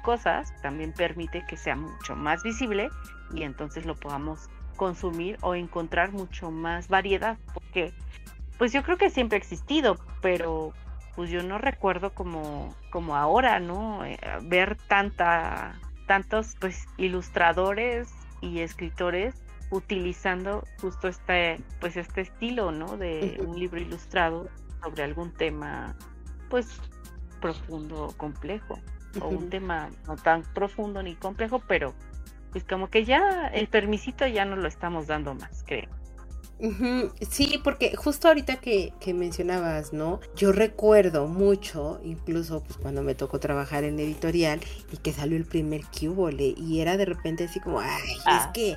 [0.02, 2.90] cosas, también permite que sea mucho más visible
[3.32, 7.92] y entonces lo podamos consumir o encontrar mucho más variedad, porque
[8.58, 10.72] pues yo creo que siempre ha existido, pero
[11.14, 14.04] pues yo no recuerdo como, como ahora, ¿no?
[14.04, 18.08] Eh, ver tanta, tantos pues ilustradores
[18.40, 19.34] y escritores
[19.70, 22.96] utilizando justo este, pues este estilo, ¿no?
[22.96, 24.48] De un libro ilustrado
[24.82, 25.96] sobre algún tema,
[26.48, 26.80] pues
[27.40, 28.78] profundo, complejo,
[29.20, 31.94] o un tema no tan profundo ni complejo, pero
[32.52, 35.88] pues como que ya el permisito ya no lo estamos dando más, creo.
[37.28, 40.20] Sí, porque justo ahorita que, mencionabas, ¿no?
[40.36, 45.44] Yo recuerdo mucho, incluso pues, cuando me tocó trabajar en editorial y que salió el
[45.44, 48.50] primer Cubole y era de repente así como, ay, es ah.
[48.54, 48.76] que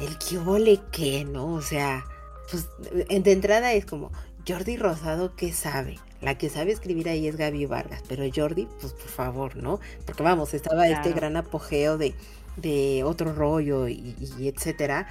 [0.00, 1.54] el Cubole qué, ¿no?
[1.54, 2.04] O sea,
[2.50, 4.10] pues de entrada es como,
[4.46, 5.98] Jordi Rosado, ¿qué sabe?
[6.20, 9.80] La que sabe escribir ahí es Gaby Vargas, pero Jordi, pues por favor, ¿no?
[10.04, 12.14] Porque vamos, estaba este gran apogeo de,
[12.56, 15.06] de otro rollo y, y etcétera.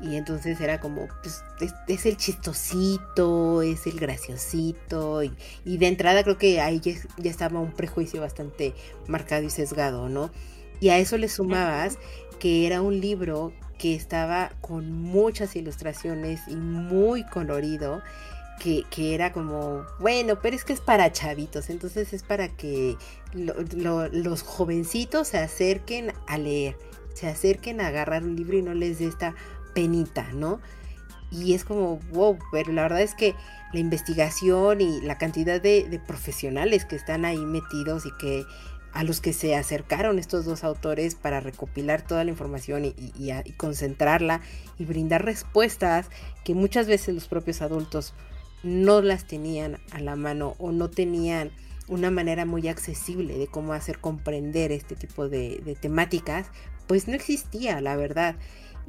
[0.00, 1.44] Y entonces era como, pues,
[1.88, 5.22] es, el chistosito, es el graciosito.
[5.22, 5.32] Y,
[5.64, 8.74] de entrada creo que ahí ya, estaba un prejuicio bastante
[9.06, 10.30] marcado y sesgado, ¿no?
[10.80, 11.98] Y a eso le sumabas
[12.40, 18.02] que era un libro que estaba con muchas ilustraciones y muy colorido.
[18.60, 22.96] Que, era como, bueno, pero es que es para chavitos, entonces es para que
[23.34, 26.78] los jovencitos se acerquen a leer,
[27.12, 29.34] se acerquen a agarrar un libro y no les dé esta
[29.74, 30.60] penita, ¿no?
[31.30, 33.34] Y es como, wow, pero la verdad es que
[33.72, 38.46] la investigación y la cantidad de, profesionales que están ahí metidos y que
[38.92, 43.52] a los que se acercaron estos dos autores para recopilar toda la información y, y,
[43.56, 44.40] concentrarla
[44.78, 46.08] y brindar respuestas
[46.44, 48.14] que muchas veces los propios adultos
[48.64, 51.52] no las tenían a la mano o no tenían
[51.86, 56.46] una manera muy accesible de cómo hacer comprender este tipo de, temáticas,
[56.86, 58.36] pues no existía, la verdad.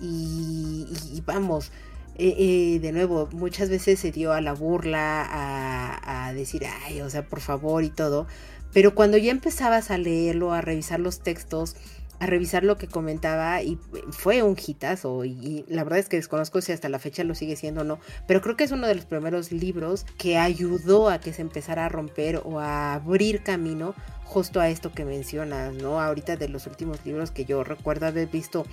[0.02, 0.88] Y,
[1.26, 1.72] vamos,
[2.18, 7.02] eh, eh, de nuevo, muchas veces se dio a la burla, a, a, decir, ay,
[7.02, 8.28] o sea, por favor y todo,
[8.74, 11.76] pero cuando ya empezabas a leerlo, a revisar los textos,
[12.20, 13.78] a revisar lo que comentaba y
[14.12, 17.56] fue un hitazo y, la verdad es que desconozco si hasta la fecha lo sigue
[17.56, 21.20] siendo o no, pero creo que es uno de los primeros libros que ayudó a
[21.20, 26.02] que se empezara a romper o a abrir camino justo a esto que mencionas, ¿no?
[26.02, 28.66] Ahorita de los últimos libros que yo recuerdo haber visto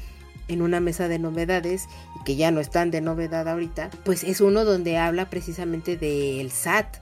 [0.48, 1.87] en una mesa de novedades
[2.20, 6.50] y que ya no están de novedad ahorita, pues es uno donde habla precisamente del
[6.50, 7.01] SAT.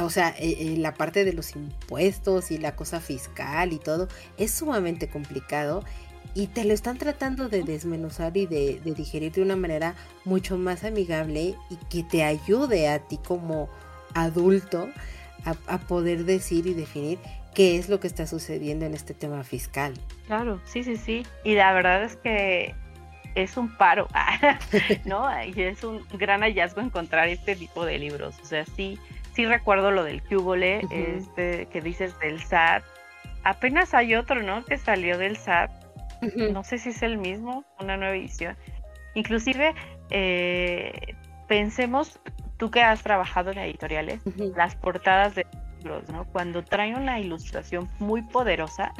[0.00, 4.08] O sea, eh, eh, la parte de los impuestos y la cosa fiscal y todo
[4.38, 5.84] es sumamente complicado
[6.34, 10.84] y te lo están tratando de desmenuzar y de, digerir de una manera mucho más
[10.84, 13.68] amigable y que te ayude a ti como
[14.14, 14.88] adulto
[15.44, 17.18] a, poder decir y definir
[17.54, 19.94] qué es lo que está sucediendo en este tema fiscal.
[20.26, 21.26] Claro, sí, sí, sí.
[21.44, 22.74] Y la verdad es que
[23.34, 24.06] es un paro,
[25.04, 25.26] ¿no?
[25.44, 28.36] Y es un gran hallazgo encontrar este tipo de libros.
[28.42, 28.98] O sea, sí,
[29.40, 32.84] sí recuerdo lo del Cúbole, este, que dices del SAT.
[33.42, 34.62] Apenas hay otro, ¿no?
[34.66, 35.70] Que salió del SAT.
[36.52, 38.54] No sé si es el mismo, una nueva edición.
[39.14, 39.74] Inclusive,
[40.10, 41.14] eh,
[41.48, 42.20] pensemos,
[42.58, 44.20] tú que has trabajado en editoriales,
[44.54, 45.46] las portadas de
[45.78, 46.26] libros, ¿no?
[46.26, 48.92] Cuando traen una ilustración muy poderosa,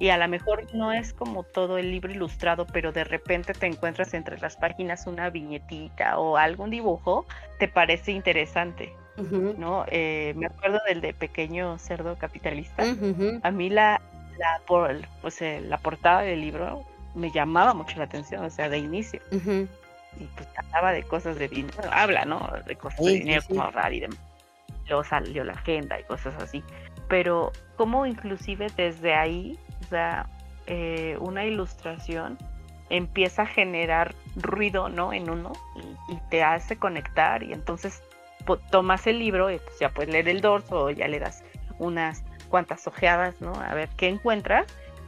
[0.00, 3.66] y a lo mejor no es como todo el libro ilustrado, pero de repente te
[3.66, 7.24] encuentras entre las páginas una viñetita o algún dibujo,
[7.60, 8.92] te parece interesante.
[9.22, 9.84] ¿No?
[9.88, 12.84] Eh, me acuerdo del de Pequeño Cerdo Capitalista.
[13.42, 14.00] A mí la,
[14.38, 18.68] la, por, pues, eh, la portada del libro me llamaba mucho la atención, o sea,
[18.68, 19.20] de inicio.
[19.32, 22.50] Y pues hablaba de cosas de dinero, habla, ¿no?
[22.66, 24.18] De cosas de dinero, como ahorrar y demás.
[24.88, 26.64] Luego salió la agenda y cosas así.
[27.08, 29.58] Pero como inclusive desde ahí
[29.90, 30.26] sea,
[30.66, 32.38] eh, una ilustración
[32.88, 35.12] empieza a generar ruido, ¿no?
[35.12, 35.52] En uno
[36.08, 38.02] y, te hace conectar y entonces
[38.70, 41.42] tomas el libro y pues, ya puedes leer el dorso o ya le das
[41.78, 43.54] unas cuantas ojeadas, ¿no?
[43.54, 44.66] A ver qué encuentras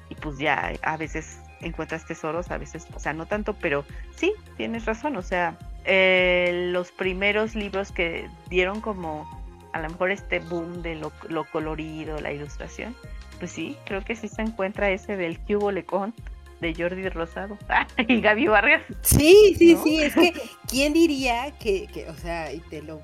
[0.09, 3.85] y pues ya a veces encuentras tesoros, a veces, o sea, no tanto, pero
[4.17, 9.29] sí, tienes razón, o sea, eh, los primeros libros que dieron como
[9.73, 12.95] a lo mejor este boom de lo, lo colorido, la ilustración,
[13.39, 16.15] pues sí, creo que sí se encuentra ese del Cubo Lecón
[16.61, 17.59] de Jordi Rosado
[18.09, 18.83] y Gaby Vargas.
[19.01, 20.33] Sí, sí, sí, es que
[20.69, 23.01] quién diría que, que, o sea, y te lo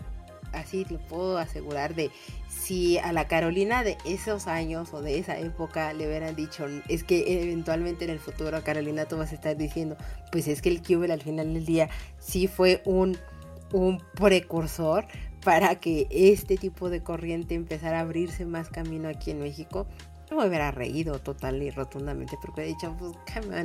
[0.59, 2.11] así lo puedo asegurar de
[2.49, 7.05] si a la Carolina de esos años o de esa época le hubieran dicho, es
[7.05, 9.97] que eventualmente en el futuro Carolina tú vas a estar diciendo,
[10.31, 13.17] pues es que el Cube al final del día sí fue un,
[13.73, 15.07] un precursor
[15.45, 19.87] para que este tipo de corriente empezara a abrirse más camino aquí en México
[20.37, 23.13] me hubiera reído total y rotundamente porque he dicho, pues,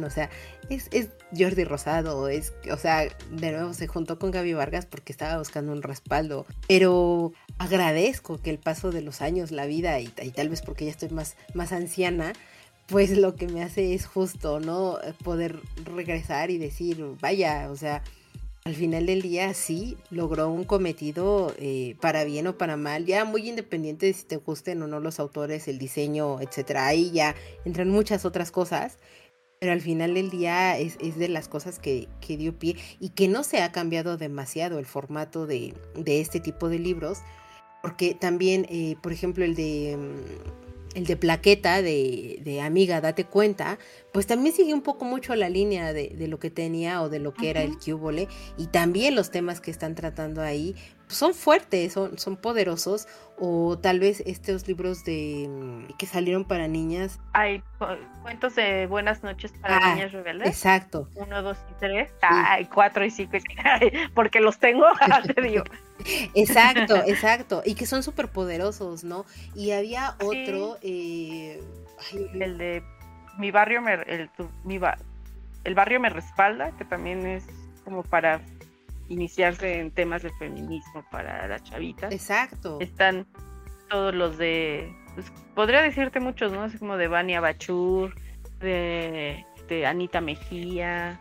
[0.03, 0.29] o sea,
[0.69, 5.11] es, es Jordi Rosado, es, o sea, de nuevo se juntó con Gaby Vargas porque
[5.11, 10.13] estaba buscando un respaldo, pero agradezco que el paso de los años, la vida y,
[10.21, 12.33] y tal vez porque ya estoy más, más anciana,
[12.87, 14.97] pues lo que me hace es justo, ¿no?
[15.23, 18.03] Poder regresar y decir, vaya, o sea,
[18.65, 23.25] al final del día sí logró un cometido eh, para bien o para mal, ya
[23.25, 26.87] muy independiente de si te gusten o no los autores, el diseño, etcétera.
[26.87, 28.99] Ahí ya entran muchas otras cosas,
[29.59, 33.43] pero al final del día es, de las cosas que, dio pie y que no
[33.43, 35.73] se ha cambiado demasiado el formato de,
[36.05, 37.19] este tipo de libros,
[37.81, 40.62] porque también, eh, por ejemplo, el de mm,
[40.93, 43.79] el de plaqueta de, de, amiga, date cuenta,
[44.11, 47.19] pues también sigue un poco mucho la línea de, de lo que tenía o de
[47.19, 48.27] lo que era el cubole
[48.57, 50.75] y también los temas que están tratando ahí
[51.13, 56.67] son fuertes, son, son poderosos o tal vez estos libros de mm, que salieron para
[56.67, 57.19] niñas.
[57.33, 57.63] Hay
[58.21, 60.47] cuentos de buenas noches para ah, niñas rebeldes.
[60.47, 61.09] Exacto.
[61.15, 62.11] Uno, dos y tres.
[62.21, 63.37] Ay, cuatro y cinco
[64.13, 64.85] porque los tengo,
[65.35, 65.63] te digo.
[66.33, 67.61] Exacto, exacto.
[67.65, 69.25] Y que son súper poderosos, ¿no?
[69.55, 70.77] Y había otro.
[70.81, 71.61] Eh,
[72.33, 72.83] el de
[73.37, 74.29] mi barrio me el,
[74.65, 74.79] mi
[75.63, 77.45] el barrio me respalda, que también es
[77.85, 78.41] como para
[79.13, 82.11] iniciarse en temas de feminismo para las chavitas.
[82.11, 82.77] Exacto.
[82.81, 83.25] Están
[83.89, 86.63] todos los de, pues, podría decirte muchos, ¿no?
[86.63, 88.15] Así como de Vania Bachur,
[88.59, 91.19] de, de Anita Mejía,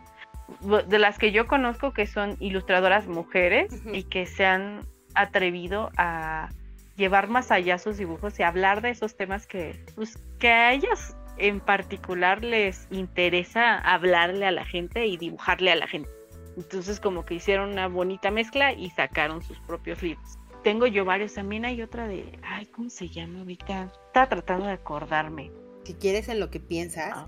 [0.87, 4.81] de las que yo conozco que son ilustradoras mujeres y que se han
[5.15, 6.49] atrevido a
[6.95, 11.15] llevar más allá sus dibujos y hablar de esos temas que, pues, que a ellas
[11.37, 16.09] en particular les interesa hablarle a la gente y dibujarle a la gente.
[16.57, 20.37] Entonces como que hicieron una bonita mezcla y sacaron sus propios libros.
[20.63, 23.91] Tengo yo varios, también hay otra de, ay, ¿cómo se llama ahorita?
[24.07, 25.51] Estaba tratando de acordarme.
[25.83, 27.27] Si quieres en lo que piensas, ah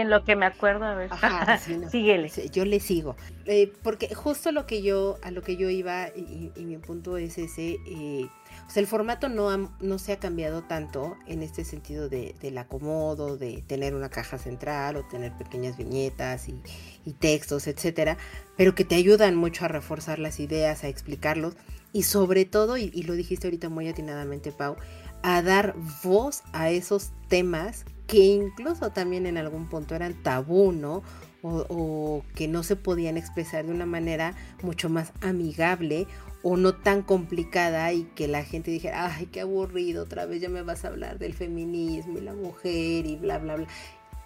[0.00, 1.10] en lo que me acuerdo, a ver.
[1.90, 2.30] Síguele.
[2.52, 3.16] Yo le sigo.
[3.46, 7.38] Eh, porque justo lo que yo, a lo que yo iba, y, mi punto es
[7.38, 8.28] ese, eh,
[8.70, 13.36] sea, el formato no, no se ha cambiado tanto en este sentido de, del acomodo,
[13.36, 16.62] de tener una caja central o tener pequeñas viñetas y,
[17.18, 18.16] textos, etcétera,
[18.56, 21.54] pero que te ayudan mucho a reforzar las ideas, a explicarlos
[21.92, 24.76] y sobre todo, y, y lo dijiste ahorita muy atinadamente, Pau,
[25.22, 31.02] a dar voz a esos temas que incluso también en algún punto eran tabú, ¿no?
[31.42, 36.06] O, que no se podían expresar de una manera mucho más amigable
[36.44, 40.50] o no tan complicada y que la gente dijera, ay, qué aburrido, otra vez ya
[40.50, 43.66] me vas a hablar del feminismo y la mujer y bla, bla, bla.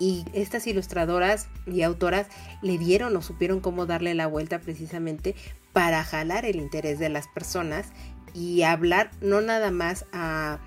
[0.01, 2.27] Y estas ilustradoras y autoras
[2.61, 5.37] le dieron o supieron cómo darle la vuelta precisamente
[5.73, 7.87] para jalar el interés de las personas
[8.35, 10.59] y hablar no nada más a,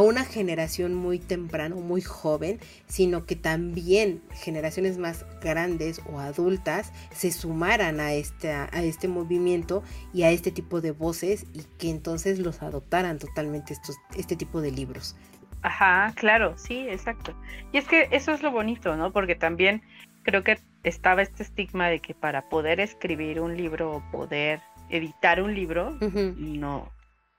[0.00, 7.30] una generación muy temprana, muy joven, sino que también generaciones más grandes o adultas se
[7.30, 9.82] sumaran a, a este movimiento
[10.14, 14.60] y a este tipo de voces y que entonces los adoptaran totalmente estos, este tipo
[14.60, 15.16] de libros.
[15.62, 17.34] Ajá, claro, sí, exacto.
[17.72, 19.12] Y es que eso es lo bonito, ¿no?
[19.12, 19.82] Porque también
[20.22, 25.40] creo que estaba este estigma de que para poder escribir un libro o poder editar
[25.42, 25.96] un libro,
[26.36, 26.90] no,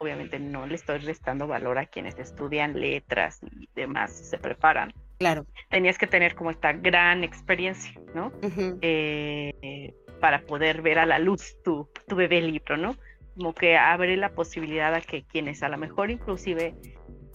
[0.04, 4.94] obviamente no le estoy restando valor a quienes estudian letras y demás, se preparan.
[5.18, 5.46] Claro.
[5.70, 8.32] Tenías que tener como esta gran experiencia, ¿no?
[8.82, 12.96] Eh, para poder ver a la luz tu, tu bebé libro, ¿no?
[13.36, 16.76] Como que abre la posibilidad a que quienes a lo mejor inclusive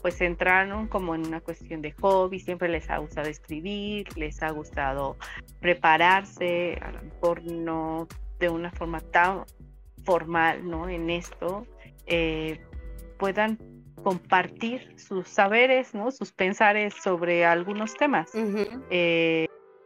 [0.01, 4.51] pues entraron como en una cuestión de hobby, siempre les ha gustado escribir, les ha
[4.51, 5.17] gustado
[5.61, 8.07] prepararse, a lo mejor no
[8.39, 9.45] de una forma tan
[10.05, 10.89] formal, ¿no?
[10.89, 11.67] En esto,
[12.09, 12.61] eh,
[13.19, 13.59] puedan
[14.03, 16.11] compartir sus saberes, ¿no?
[16.11, 18.33] Sus pensares sobre algunos temas.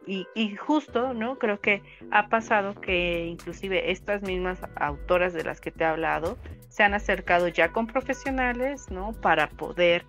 [0.05, 1.37] Y, justo, ¿no?
[1.39, 6.37] Creo que ha pasado que inclusive estas mismas autoras de las que te he hablado
[6.67, 9.13] se han acercado ya con profesionales, ¿no?
[9.13, 10.05] Para poder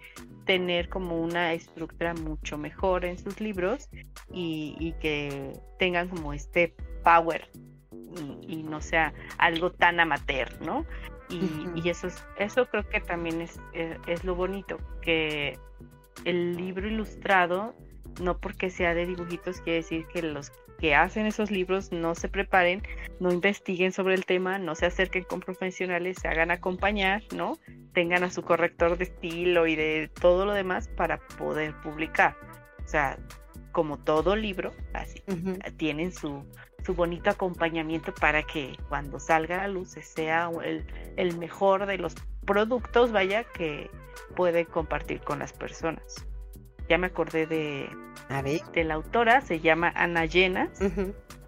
[0.47, 3.89] tener como una estructura mucho mejor en sus libros
[4.33, 7.49] y, que tengan como este power
[8.43, 10.85] y, no sea algo tan amateur, ¿no?
[11.29, 13.59] Y, eso, es, eso creo que también es,
[14.07, 15.59] es lo bonito, que
[16.25, 17.75] el libro ilustrado
[18.21, 22.29] no porque sea de dibujitos quiere decir que los que hacen esos libros no se
[22.29, 22.83] preparen,
[23.21, 27.59] no investiguen sobre el tema, no se acerquen con profesionales, se hagan acompañar, ¿no?
[27.93, 32.37] Tengan a su corrector de estilo y de todo lo demás para poder publicar.
[32.85, 33.19] O sea,
[33.73, 35.23] como todo libro, así,
[35.77, 36.45] tienen su,
[36.85, 41.99] su bonito acompañamiento para que cuando salga a la luz sea el, el mejor de
[41.99, 42.15] los
[42.45, 43.91] productos, vaya, que
[44.37, 46.27] puede compartir con las personas
[46.89, 47.89] ya me acordé de,
[48.73, 50.71] de la autora, se llama Ana Llenas.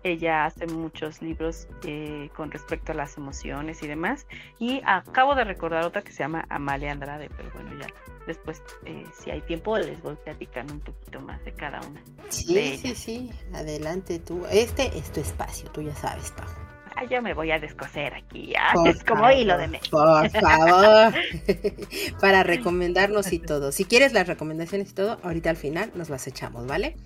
[0.03, 4.27] Ella hace muchos libros eh, con respecto a las emociones y demás.
[4.61, 7.89] Y acabo de recordar otra que se llama Amalia Andrade, pero bueno, ya
[8.25, 12.01] después, eh, si hay tiempo, les voy platicando un poquito más de cada una.
[12.29, 14.47] Sí, sí, sí, adelante tú.
[14.49, 16.66] Este es tu espacio, tú ya sabes, Pau.
[16.97, 18.55] Ah, yo me voy a descoser aquí,
[18.87, 19.89] es como hilo de mes.
[19.89, 21.15] Por favor,
[22.21, 23.71] para recomendarnos y todo.
[23.71, 26.97] Si quieres las recomendaciones y todo, ahorita al final nos las echamos, ¿vale?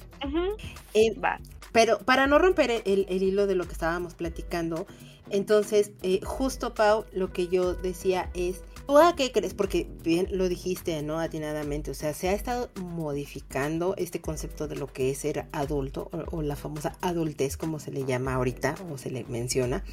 [0.95, 1.41] Eh, Va.
[1.73, 4.87] Pero para no romper el, hilo de lo que estábamos platicando,
[5.29, 9.55] entonces, eh, justo Pau, lo que yo decía es, ¿tú a qué crees?
[9.55, 11.21] Porque bien lo dijiste, ¿no?
[11.21, 16.11] Atinadamente, o sea, se ha estado modificando este concepto de lo que es ser adulto
[16.33, 19.85] o, la famosa adultez, como se le llama ahorita o se le menciona,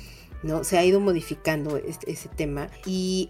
[0.42, 0.64] ¿no?
[0.64, 3.30] Se ha ido modificando este, ese tema y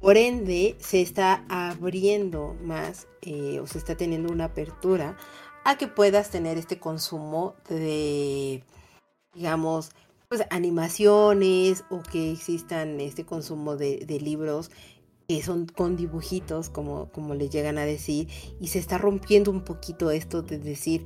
[0.00, 5.16] por ende se está abriendo más eh, o se está teniendo una apertura
[5.64, 8.64] a que puedas tener este consumo de,
[9.32, 9.92] digamos,
[10.28, 14.70] pues animaciones o que existan este consumo de, libros
[15.26, 18.28] que son con dibujitos, como, como le llegan a decir,
[18.60, 21.04] y se está rompiendo un poquito esto de decir,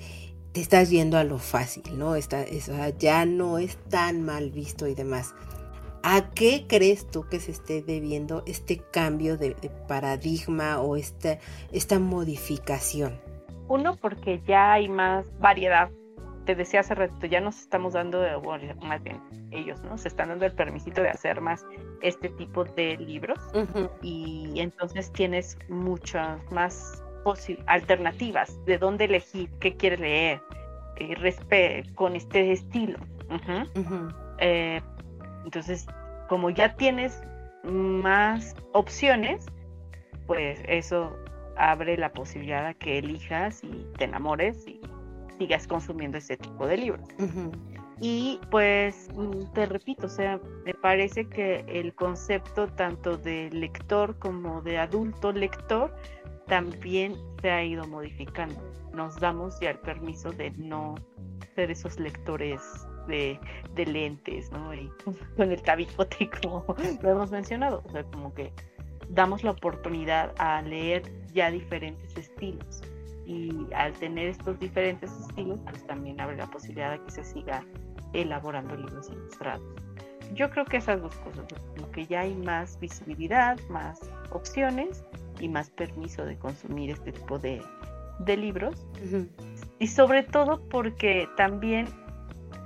[0.53, 2.15] te estás yendo a lo fácil, ¿no?
[2.15, 5.35] Está, eso, ya no es tan mal visto y demás.
[6.05, 9.55] ¿A qué crees tú que se esté debiendo este cambio de,
[9.89, 11.39] paradigma o esta,
[11.73, 13.21] esta modificación?
[13.69, 15.91] Uno, porque ya hay más variedad.
[16.45, 19.21] Te decía hace rato, ya nos estamos dando, bueno, más bien
[19.53, 19.97] ellos, ¿no?
[19.97, 21.65] Se están dando el permisito de hacer más
[22.01, 23.39] este tipo de libros
[24.03, 27.03] y entonces tienes muchas más
[27.67, 30.43] alternativas de dónde elegir, qué quieres leer,
[30.97, 32.99] eh, con este estilo.
[34.39, 34.81] Eh,
[35.45, 35.87] entonces,
[36.29, 37.23] como ya tienes
[37.65, 39.47] más opciones,
[40.27, 41.17] pues eso
[41.57, 44.81] abre la posibilidad a que elijas y te enamores y
[45.43, 47.09] sigas consumiendo ese tipo de libros.
[48.01, 54.17] Y pues mm, te repito, o sea, me parece que el concepto tanto de lector
[54.19, 55.95] como de adulto lector
[56.47, 58.61] también se ha ido modificando.
[58.93, 60.95] Nos damos ya el permiso de no
[61.57, 62.61] ser esos lectores
[63.09, 63.39] de,
[63.75, 64.73] de lentes, ¿no?
[64.73, 64.89] Y
[65.37, 66.65] con el tabicote, como
[67.03, 67.83] lo hemos mencionado.
[67.87, 68.53] O sea, como que
[69.11, 72.83] damos la oportunidad a leer ya diferentes estilos.
[73.25, 77.65] Y al tener estos diferentes estilos, pues también abre la posibilidad de que se siga
[78.13, 79.63] elaborando libros ilustrados.
[80.35, 81.47] Yo creo que esas dos cosas,
[81.77, 84.01] como que ya hay más visibilidad, más
[84.31, 85.05] opciones
[85.41, 87.63] y más permiso de consumir este tipo de,
[88.21, 88.87] de libros,
[89.79, 91.87] y sobre todo porque también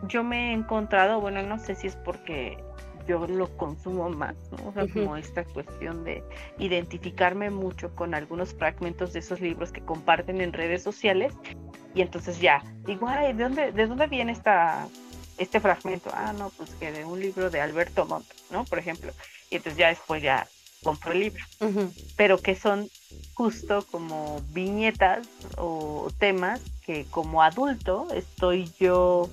[0.08, 2.62] yo me he encontrado, bueno, no sé si es porque
[3.06, 4.68] yo lo consumo más, ¿no?
[4.68, 6.22] O sea, como esta cuestión de
[6.58, 11.32] identificarme mucho con algunos fragmentos de esos libros que comparten en redes sociales
[11.94, 14.86] y entonces ya, digo, ay, ¿de dónde, de dónde viene esta,
[15.38, 16.10] este fragmento?
[16.12, 18.64] Ah, no, pues que de un libro de Alberto Montt, ¿no?
[18.64, 19.12] Por ejemplo.
[19.50, 20.46] Y entonces ya después ya
[20.82, 21.44] compro el libro.
[22.16, 22.88] Pero que son
[23.34, 25.26] justo como viñetas
[25.56, 29.28] o temas que como adulto estoy yo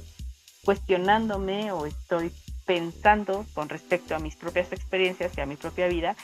[0.63, 2.31] cuestionándome o estoy
[2.65, 6.15] pensando con respecto a mis propias experiencias y a mi propia vida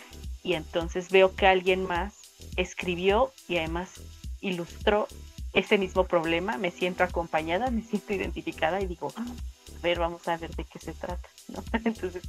[0.43, 2.13] y entonces veo que alguien más
[2.55, 4.01] escribió y además
[4.41, 5.07] ilustró
[5.53, 10.27] ese mismo problema, me siento acompañada, me siento identificada y digo, ah, a ver, vamos
[10.27, 11.63] a ver de qué se trata, ¿no?
[11.85, 12.23] Entonces,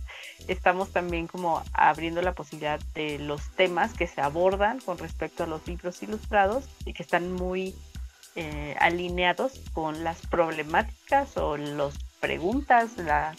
[0.48, 5.46] estamos también como abriendo la posibilidad de los temas que se abordan con respecto a
[5.46, 7.74] los libros ilustrados y que están muy
[8.36, 13.36] eh, alineados con las problemáticas o las preguntas, las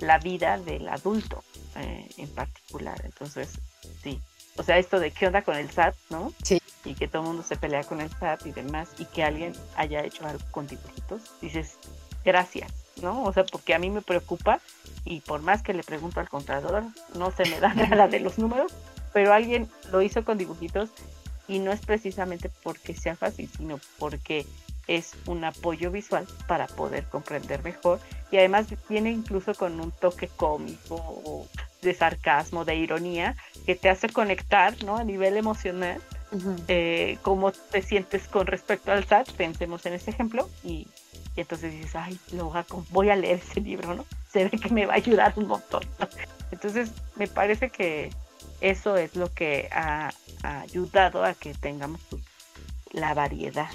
[0.00, 1.42] la vida del adulto
[1.76, 3.00] eh, en particular.
[3.04, 3.58] Entonces,
[4.02, 4.20] sí.
[4.56, 6.32] O sea, esto de qué onda con el SAT, ¿no?
[6.42, 6.60] Sí.
[6.84, 9.52] Y que todo el mundo se pelea con el SAT y demás, y que alguien
[9.76, 11.76] haya hecho algo con dibujitos, dices,
[12.24, 12.72] gracias,
[13.02, 13.22] ¿no?
[13.22, 14.60] O sea, porque a mí me preocupa
[15.04, 16.84] y por más que le pregunto al contador,
[17.14, 18.72] no se me da nada de los números,
[19.12, 20.90] pero alguien lo hizo con dibujitos
[21.46, 24.46] y no es precisamente porque sea fácil, sino porque
[24.86, 28.00] es un apoyo visual para poder comprender mejor
[28.30, 31.46] y además viene incluso con un toque cómico o
[31.82, 34.96] de sarcasmo, de ironía, que te hace conectar ¿no?
[34.96, 36.00] a nivel emocional
[36.68, 40.86] eh, cómo te sientes con respecto al SAT, pensemos en ese ejemplo, y,
[41.36, 42.52] entonces dices, ay, lo
[42.90, 44.04] voy a leer ese libro, ¿no?
[44.30, 45.82] Se ve que me va a ayudar un montón.
[46.50, 48.10] Entonces, me parece que
[48.60, 50.12] eso es lo que ha,
[50.42, 52.00] ayudado a que tengamos
[52.90, 53.70] la variedad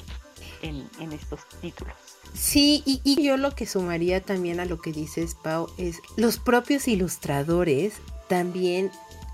[0.61, 1.93] en, estos títulos.
[2.33, 6.87] Sí, y, yo lo que sumaría también a lo que dices, Pau, es los propios
[6.87, 7.93] ilustradores
[8.27, 8.91] también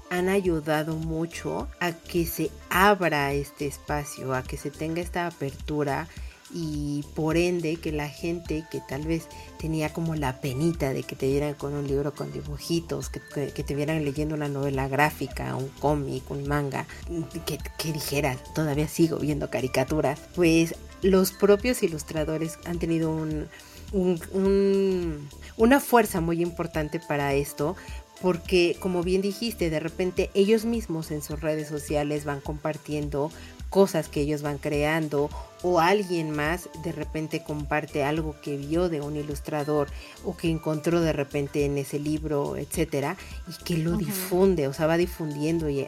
[0.09, 6.07] han ayudado mucho a que se abra este espacio, a que se tenga esta apertura
[6.51, 9.27] y por ende que la gente que tal vez
[9.59, 13.19] tenía como la penita de que te dieran con un libro con dibujitos, que,
[13.51, 16.87] te vieran leyendo una novela gráfica, un cómic, un manga,
[17.45, 23.15] que, que dijera, todavía sigo viendo caricaturas, pues los propios ilustradores han tenido
[25.57, 27.75] una fuerza muy importante para esto,
[28.21, 33.31] porque como bien dijiste, de repente ellos mismos en sus redes sociales van compartiendo
[33.69, 35.29] cosas que ellos van creando
[35.61, 39.89] o alguien más de repente comparte algo que vio de un ilustrador
[40.23, 43.17] o que encontró de repente en ese libro, etcétera,
[43.47, 45.85] y que lo difunde, o sea, va difundiendo y,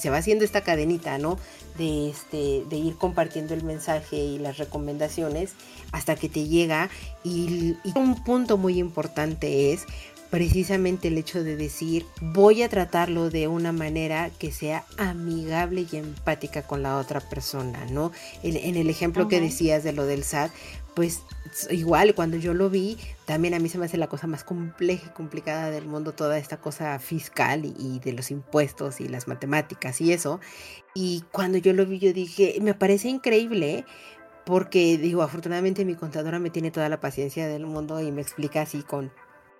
[0.00, 1.38] se va haciendo esta cadenita, ¿no?
[1.76, 5.52] De, este, de ir compartiendo el mensaje y las recomendaciones
[5.92, 6.90] hasta que te llega.
[7.24, 9.86] y un punto muy importante es
[10.32, 15.96] precisamente el hecho de decir voy a tratarlo de una manera que sea amigable y
[15.98, 18.12] empática con la otra persona, ¿no?
[18.42, 20.50] En, el ejemplo que decías de lo del SAT,
[20.94, 21.20] pues
[21.70, 25.08] igual cuando yo lo vi, también a mí se me hace la cosa más compleja
[25.08, 30.00] y complicada del mundo, toda esta cosa fiscal y, de los impuestos y las matemáticas
[30.00, 30.40] y eso.
[30.94, 33.84] Y cuando yo lo vi, yo dije, me parece increíble.
[34.44, 38.62] Porque digo, afortunadamente mi contadora me tiene toda la paciencia del mundo y me explica
[38.62, 39.12] así con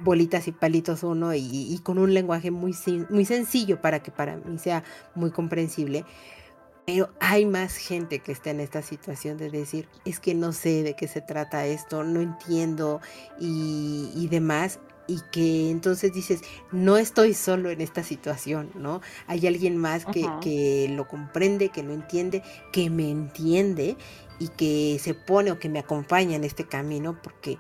[0.03, 2.75] bolitas y palitos uno y, con un lenguaje muy,
[3.11, 4.85] muy sencillo para que para mí sea
[5.15, 6.05] muy comprensible.
[6.87, 10.83] Pero hay más gente que está en esta situación de decir, es que no sé
[10.83, 13.01] de qué se trata esto, no entiendo
[13.39, 14.81] y, demás.
[15.07, 19.01] Y que entonces dices, no estoy solo en esta situación, ¿no?
[19.27, 22.43] Hay alguien más que, que lo comprende, que lo entiende,
[22.73, 23.97] que me entiende
[24.39, 27.59] y que se pone o que me acompaña en este camino porque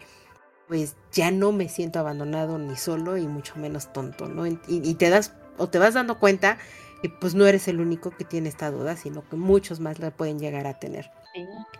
[0.72, 4.46] pues ya no me siento abandonado ni solo y mucho menos tonto, ¿no?
[4.46, 6.56] Y, te das o te vas dando cuenta
[7.02, 10.12] que pues no eres el único que tiene esta duda, sino que muchos más la
[10.12, 11.10] pueden llegar a tener.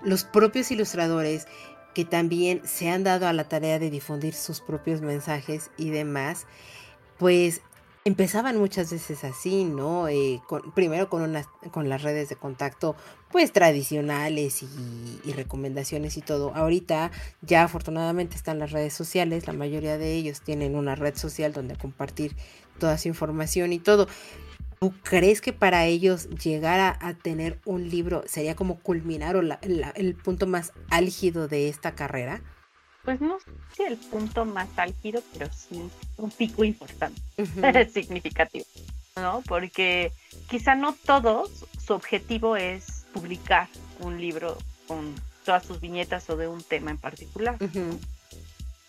[0.02, 1.46] Los propios ilustradores
[1.94, 6.46] que también se han dado a la tarea de difundir sus propios mensajes y demás,
[7.16, 7.62] pues
[8.04, 10.08] empezaban muchas veces así, ¿no?
[10.08, 10.40] Eh,
[10.74, 12.96] primero con, unas, con las redes de contacto,
[13.30, 16.54] pues tradicionales y, recomendaciones y todo.
[16.54, 17.10] Ahorita
[17.42, 21.76] ya afortunadamente están las redes sociales, la mayoría de ellos tienen una red social donde
[21.76, 22.36] compartir
[22.78, 24.08] toda su información y todo.
[24.80, 30.14] ¿Tú crees que para ellos llegar a, tener un libro sería como culminar o el
[30.16, 32.42] punto más álgido de esta carrera?
[33.04, 33.38] Pues no
[33.74, 37.20] sé el punto más álgido, pero sí un pico importante,
[37.92, 38.64] significativo,
[39.16, 39.42] ¿no?
[39.46, 40.12] Porque
[40.48, 41.50] quizá no todos
[41.84, 43.68] su objetivo es publicar
[44.00, 47.56] un libro con todas sus viñetas o de un tema en particular.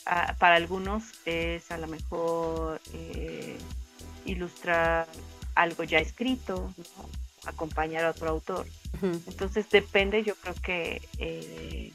[0.05, 3.57] Ah, para algunos es a lo mejor eh,
[4.25, 5.07] ilustrar
[5.55, 6.73] algo ya escrito,
[7.45, 8.67] acompañar a otro autor.
[9.01, 11.91] Entonces depende, yo creo que eh,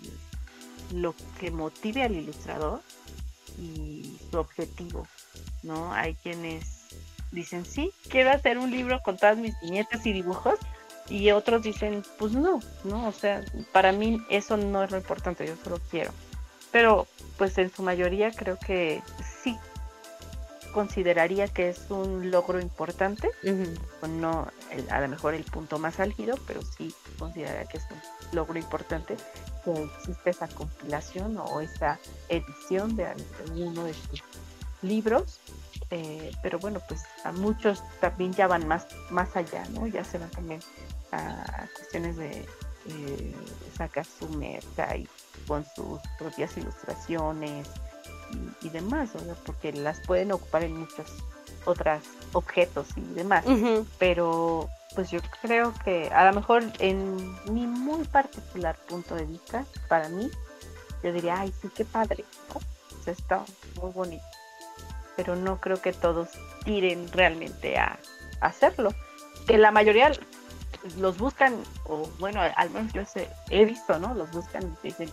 [0.92, 2.80] lo que motive al ilustrador
[3.58, 5.06] y su objetivo,
[5.62, 5.92] ¿no?
[5.92, 6.88] Hay quienes
[7.32, 10.58] dicen, sí, quiero hacer un libro con todas mis viñetas y dibujos,
[11.10, 15.46] y otros dicen, pues no, no, o sea, para mí eso no es lo importante,
[15.46, 16.12] yo solo quiero.
[16.70, 17.06] Pero
[17.38, 19.02] pues en su mayoría creo que
[19.42, 19.56] sí
[20.72, 23.30] consideraría que es un logro importante,
[24.08, 24.48] no
[24.90, 29.16] a lo mejor el punto más álgido, pero sí consideraría que es un logro importante
[29.64, 31.98] que existe esa compilación o esa
[32.28, 34.22] edición de alguno de sus
[34.82, 35.40] libros.
[35.90, 39.86] Eh, pero bueno, pues a muchos también ya van más, más allá, ¿no?
[39.86, 40.60] Ya se van también
[41.12, 42.46] a cuestiones de
[42.86, 43.34] eh,
[43.76, 45.08] sacar su merca y
[45.46, 47.68] con sus propias ilustraciones
[48.62, 49.10] y, demás,
[49.44, 51.06] porque las pueden ocupar en muchos
[51.64, 52.02] otros
[52.32, 53.44] objetos y demás.
[53.98, 57.16] Pero pues yo creo que a lo mejor en
[57.52, 60.30] mi muy particular punto de vista, para mí,
[61.02, 62.24] yo diría, ay, sí, qué padre,
[63.06, 63.44] está
[63.80, 64.24] muy bonito.
[65.16, 66.28] Pero no creo que todos
[66.64, 67.98] tiren realmente a,
[68.40, 68.94] hacerlo.
[69.46, 70.12] Que la mayoría
[70.98, 71.54] los buscan,
[71.84, 74.14] o bueno, al menos yo sé, he visto, ¿no?
[74.14, 75.10] Los buscan y dicen,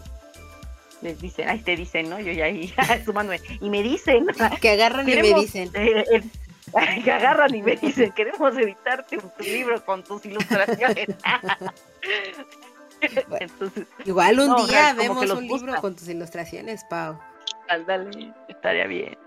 [1.05, 2.19] les dicen, ahí te dicen, ¿no?
[2.19, 2.73] Yo ya ahí
[3.05, 4.25] sumándome, y me dicen.
[4.61, 5.71] Que agarran y me dicen.
[7.03, 11.07] que agarran y me dicen, queremos editarte tu libro con tus ilustraciones.
[13.39, 17.19] Entonces, igual un día vemos un libro con tus ilustraciones, Pau.
[17.69, 19.17] Ándale, estaría bien.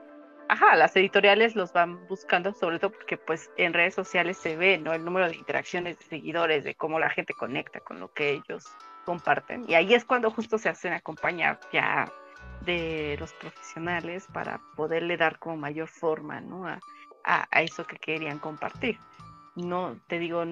[0.48, 4.78] Ajá, las editoriales los van buscando, sobre todo porque pues en redes sociales se ve,
[4.78, 4.94] ¿no?
[4.94, 8.64] El número de interacciones de seguidores, de cómo la gente conecta con lo que ellos
[9.08, 9.64] comparten.
[9.66, 12.12] Y ahí es cuando justo se hacen acompañar ya
[12.66, 16.66] de los profesionales para poderle dar como mayor forma ¿no?
[16.66, 16.78] a,
[17.24, 18.98] a, eso que querían compartir.
[19.56, 20.44] No, te digo,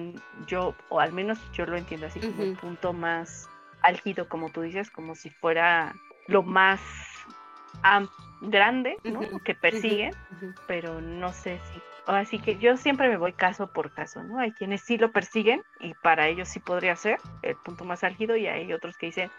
[0.47, 3.47] yo, o al menos yo lo entiendo así como el punto más
[3.83, 5.93] álgido, como tú dices, como si fuera
[6.25, 6.81] lo más
[8.41, 9.19] grande ¿no?
[9.45, 10.15] que persiguen,
[10.65, 14.39] pero no sé si Así que yo siempre me voy caso por caso, ¿no?
[14.39, 18.37] Hay quienes sí lo persiguen y para ellos sí podría ser el punto más álgido
[18.37, 19.29] y hay otros que dicen,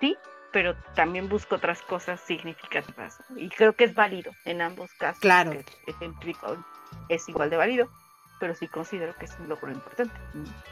[0.00, 0.16] sí,
[0.50, 3.18] pero también busco otras cosas significativas.
[3.36, 5.20] Y creo que es válido en ambos casos.
[5.20, 5.52] Claro.
[5.52, 5.66] Es,
[7.08, 7.90] es igual de válido,
[8.40, 10.14] pero sí considero que es un logro importante.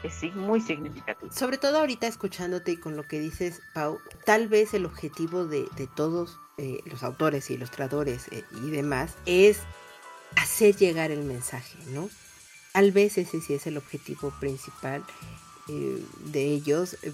[0.01, 1.31] Es sí, muy significativo.
[1.31, 5.67] Sobre todo ahorita escuchándote y con lo que dices, Pau, tal vez el objetivo de,
[5.95, 9.61] todos eh, los autores, ilustradores eh, y demás es
[10.35, 12.09] hacer llegar el mensaje, ¿no?
[12.71, 15.03] Tal vez ese sí es el objetivo principal
[15.69, 16.97] eh, de ellos.
[17.03, 17.13] Eh,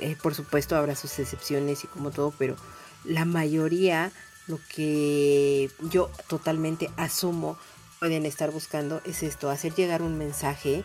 [0.00, 2.56] eh, por supuesto habrá sus excepciones y como todo, pero
[3.04, 4.12] la mayoría
[4.46, 7.58] lo que yo totalmente asumo
[7.98, 10.84] pueden estar buscando es esto, hacer llegar un mensaje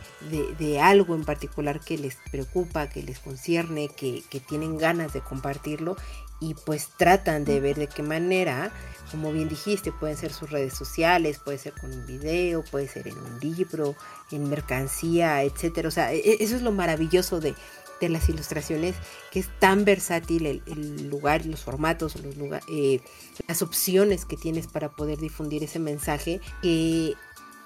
[0.60, 5.22] de, algo en particular que les preocupa, que les concierne, que, que tienen ganas de
[5.22, 5.96] compartirlo
[6.44, 8.72] y pues tratan de ver de qué manera,
[9.12, 13.08] como bien dijiste, pueden ser sus redes sociales, puede ser con un video, puede ser
[13.08, 13.96] en un libro,
[14.30, 15.88] en mercancía, etcétera.
[15.88, 17.56] O sea, e, e, eso es lo maravilloso de,
[18.02, 18.96] las ilustraciones,
[19.32, 22.36] que es tan versátil el, lugar, los formatos, los
[22.68, 23.00] eh,
[23.48, 27.14] las opciones que tienes para poder difundir ese mensaje, que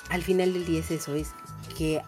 [0.10, 1.30] al final del día es eso, es
[1.76, 2.04] que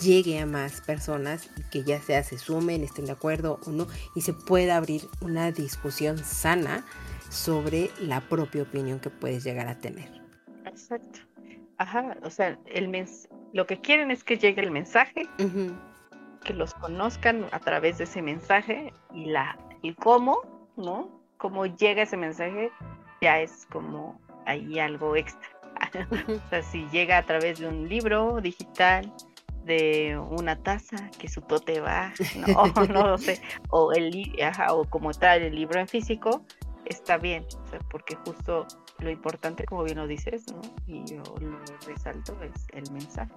[0.00, 3.86] llegue a más personas y que ya sea se sumen, estén de acuerdo o no,
[4.14, 6.84] y se pueda abrir una discusión sana
[7.30, 10.08] sobre la propia opinión que puedes llegar a tener.
[10.64, 11.20] Exacto.
[11.78, 15.28] Ajá, o sea, el mens lo que quieren es que llegue el mensaje,
[16.44, 20.40] que los conozcan a través de ese mensaje y la y cómo,
[20.76, 21.08] ¿no?
[21.38, 22.70] Cómo llega ese mensaje
[23.20, 25.48] ya es como ahí algo extra.
[26.28, 29.12] o sea, si llega a través de un libro digital,
[29.68, 33.40] de una taza que su tote va, no, no lo sé,
[33.70, 36.42] o el ajá, o como tal el libro en físico,
[36.84, 37.46] está bien,
[37.90, 38.66] porque justo
[38.98, 40.60] lo importante, como bien lo dices, ¿no?
[40.86, 43.32] y yo lo resalto, es el mensaje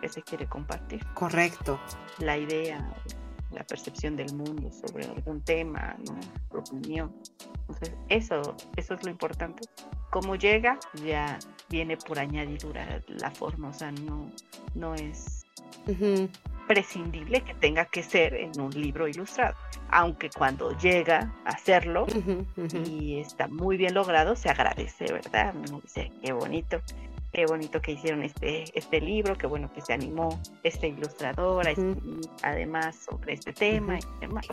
[0.00, 1.04] que se quiere compartir.
[1.14, 1.78] Correcto.
[2.18, 2.92] La idea,
[3.50, 6.58] la percepción del mundo sobre algún tema, ¿no?
[6.58, 7.14] Opinión.
[7.60, 9.68] Entonces, eso, eso es lo importante.
[10.10, 11.38] Cómo llega, ya
[11.68, 14.30] viene por añadidura la forma, o sea, no,
[14.74, 15.44] no es
[16.66, 19.54] prescindible que tenga que ser en un libro ilustrado.
[19.90, 22.06] Aunque cuando llega a hacerlo
[22.86, 25.54] y está muy bien logrado, se agradece, ¿verdad?
[25.68, 26.80] Uno dice, qué bonito
[27.36, 31.68] qué bonito que hicieron este, este libro, qué bueno que se animó este ilustrador,
[32.42, 33.98] además sobre este tema.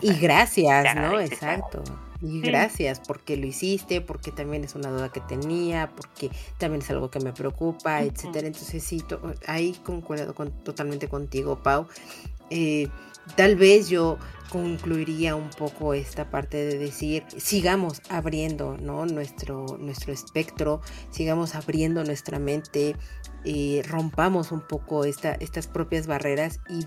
[0.01, 1.17] Y, gracias, ¿no?
[1.17, 1.81] Exacto.
[2.21, 6.89] Y gracias porque lo hiciste, porque también es una duda que tenía, porque también es
[6.89, 8.47] algo que me preocupa, etcétera.
[8.47, 9.01] Entonces sí,
[9.47, 11.87] ahí concuerdo con, totalmente contigo, Pau.
[12.49, 12.87] Eh,
[13.35, 14.17] Tal vez yo
[14.49, 19.05] concluiría un poco esta parte de decir, sigamos abriendo ¿no?
[19.05, 22.95] nuestro, nuestro espectro, sigamos abriendo nuestra mente,
[23.45, 26.85] eh, rompamos un poco esta, estas propias barreras y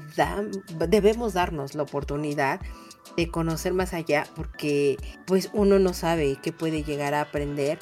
[0.89, 2.61] debemos darnos la oportunidad
[3.17, 4.97] de conocer más allá porque
[5.27, 7.79] pues uno no sabe qué puede llegar a aprender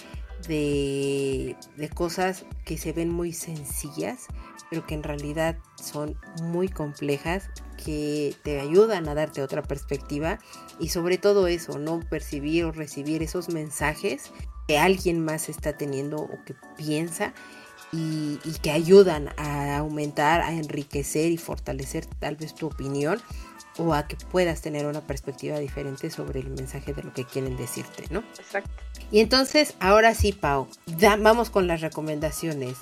[0.48, 4.28] de, de cosas que se ven muy sencillas,
[4.70, 7.50] pero que en realidad son muy complejas,
[7.84, 10.38] que te ayudan a darte otra perspectiva
[10.78, 14.30] y sobre todo eso, no percibir o recibir esos mensajes
[14.66, 17.34] que alguien más está teniendo o que piensa
[17.92, 23.20] y, que ayudan a aumentar, a enriquecer y fortalecer tal vez tu opinión
[23.78, 27.56] o a que puedas tener una perspectiva diferente sobre el mensaje de lo que quieren
[27.56, 28.20] decirte, ¿no?
[28.38, 28.70] Exacto.
[29.10, 30.68] Y entonces, ahora sí, Pau,
[31.20, 32.78] vamos con las recomendaciones.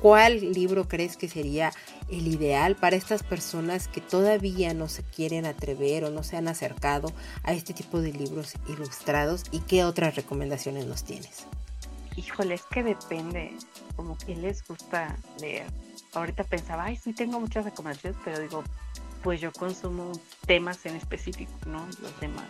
[0.00, 1.72] ¿Cuál libro crees que sería
[2.08, 6.46] el ideal para estas personas que todavía no se quieren atrever o no se han
[6.46, 7.12] acercado
[7.42, 9.42] a este tipo de libros ilustrados?
[9.50, 11.46] ¿Y qué otras recomendaciones nos tienes?
[12.14, 13.52] Híjole, es que depende,
[13.96, 15.66] como que les gusta leer.
[16.14, 18.62] Ahorita pensaba, ay, sí tengo muchas recomendaciones, pero digo,
[19.22, 20.12] pues yo consumo
[20.46, 21.84] temas en específico, ¿no?
[22.00, 22.46] Los demás,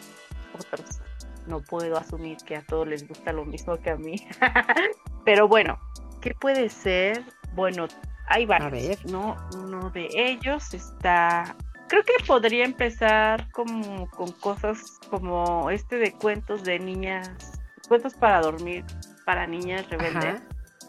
[0.54, 1.00] otros.
[1.46, 4.16] No puedo asumir que a todos les gusta lo mismo que a mí.
[5.24, 5.78] pero bueno,
[6.20, 7.24] ¿Qué puede ser?
[7.54, 7.86] Bueno,
[8.28, 9.36] hay varios, ¿no?
[9.56, 11.56] Uno de ellos está
[11.88, 18.40] creo que podría empezar como con cosas como este de cuentos de niñas, cuentos para
[18.40, 18.84] dormir
[19.24, 20.40] para niñas rebeldes.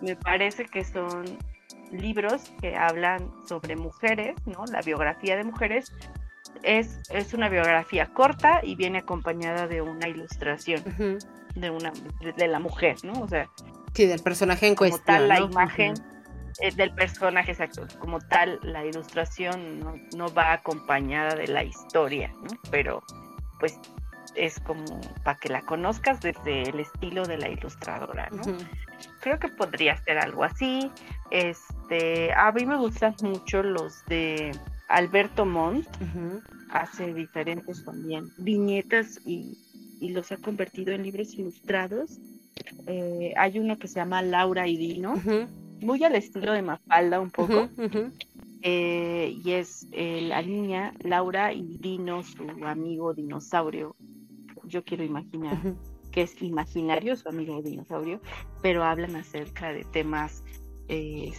[0.01, 1.25] Me parece que son
[1.91, 4.63] libros que hablan sobre mujeres, ¿no?
[4.71, 5.91] La biografía de mujeres
[6.63, 10.83] es, es una biografía corta y viene acompañada de una ilustración
[11.55, 11.91] de una
[12.37, 13.13] de la mujer, ¿no?
[13.21, 13.49] O sea,
[13.93, 15.17] Sí, del personaje en como cuestión.
[15.17, 15.93] Tal, la imagen
[16.59, 17.87] eh, del personaje, exacto.
[17.99, 22.49] Como tal, la ilustración no, va acompañada de la historia, ¿no?
[22.69, 23.01] Pero,
[23.59, 23.79] pues,
[24.35, 28.43] es como para que la conozcas desde el estilo de la ilustradora, ¿no?
[29.21, 30.91] Creo que podría ser algo así.
[31.31, 34.51] Este, a mí me gustan mucho los de
[34.87, 35.87] Alberto Montt.
[36.71, 39.57] Hace diferentes también viñetas y,
[39.99, 42.19] y los ha convertido en libros ilustrados
[42.87, 45.15] eh, hay uno que se llama Laura y Dino,
[45.81, 47.69] muy al estilo de Mafalda un poco.
[48.61, 53.95] Eh, y es eh, la niña Laura y Dino, su amigo dinosaurio.
[54.65, 55.57] Yo quiero imaginar
[56.11, 58.19] que es imaginario su amigo dinosaurio,
[58.61, 60.43] pero hablan acerca de temas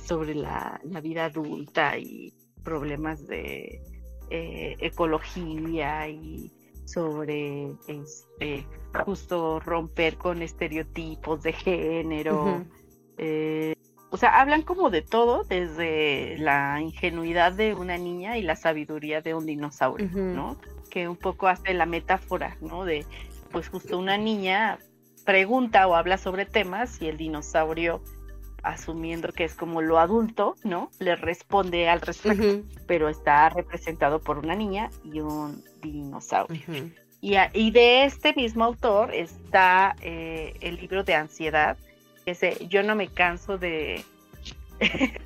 [0.07, 3.83] sobre la, la, vida adulta y problemas de
[4.31, 6.53] ecología y
[6.91, 8.67] sobre este
[9.05, 12.65] justo romper con estereotipos de género.
[13.19, 13.75] Eh,
[14.11, 19.21] o sea, hablan como de todo, desde la ingenuidad de una niña y la sabiduría
[19.21, 20.57] de un dinosaurio, ¿no?
[20.91, 22.85] Que un poco hace la metáfora, ¿no?
[22.85, 23.07] De,
[23.53, 24.79] pues justo una niña
[25.25, 28.03] pregunta o habla sobre temas y el dinosaurio
[28.63, 30.91] asumiendo que es como lo adulto, ¿no?
[30.99, 36.61] Le responde al respecto, pero está representado por una niña y un dinosaurio.
[37.21, 41.77] y, de este mismo autor está eh, el libro de ansiedad,
[42.27, 44.05] ese Yo no me canso de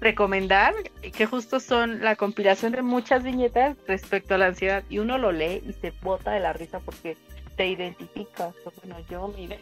[0.00, 0.74] recomendar,
[1.16, 5.32] que justo son la compilación de muchas viñetas respecto a la ansiedad, y uno lo
[5.32, 7.16] lee y se bota de la risa porque
[7.58, 9.58] te identificas, bueno, yo me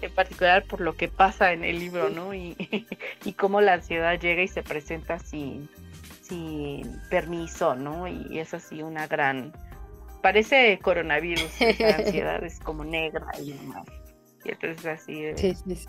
[0.00, 2.32] en particular por lo que pasa en el libro, ¿no?
[2.34, 2.56] Y,
[3.24, 5.68] y cómo la ansiedad llega y se presenta sin,
[6.22, 8.08] sin permiso, ¿no?
[8.08, 9.52] Y es así una gran...
[10.22, 13.84] Parece coronavirus, la ansiedad es como negra y demás.
[14.42, 15.22] Y entonces así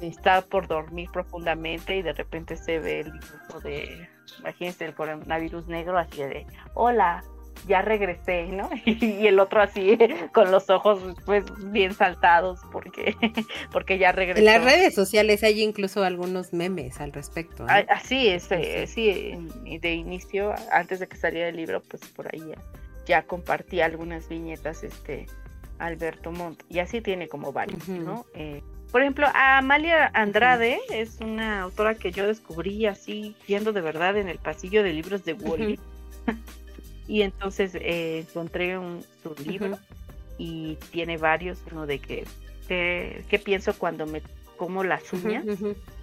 [0.01, 4.09] está por dormir profundamente y de repente se ve el dibujo de,
[4.39, 7.23] imagínense el coronavirus negro así de, hola,
[7.67, 8.69] ya regresé, ¿no?
[8.85, 9.97] Y el otro así
[10.33, 13.15] con los ojos pues bien saltados porque,
[13.71, 14.39] porque ya regresó.
[14.39, 17.65] En las redes sociales hay incluso algunos memes al respecto.
[17.67, 19.37] Así es, eh, sí,
[19.79, 22.43] de inicio, antes de que saliera el libro, pues por ahí
[23.05, 25.27] ya, compartí algunas viñetas, este,
[25.77, 28.25] Alberto Montt, y así tiene como varios, ¿no?
[28.33, 34.15] Eh, por ejemplo, Amalia Andrade es una autora que yo descubrí así, yendo de verdad
[34.17, 35.79] en el pasillo de libros de Wally.
[37.07, 39.77] Y entonces eh, encontré un, su libro
[40.37, 42.25] y tiene varios, uno de que,
[42.67, 44.21] qué pienso cuando me
[44.57, 45.45] como las uñas,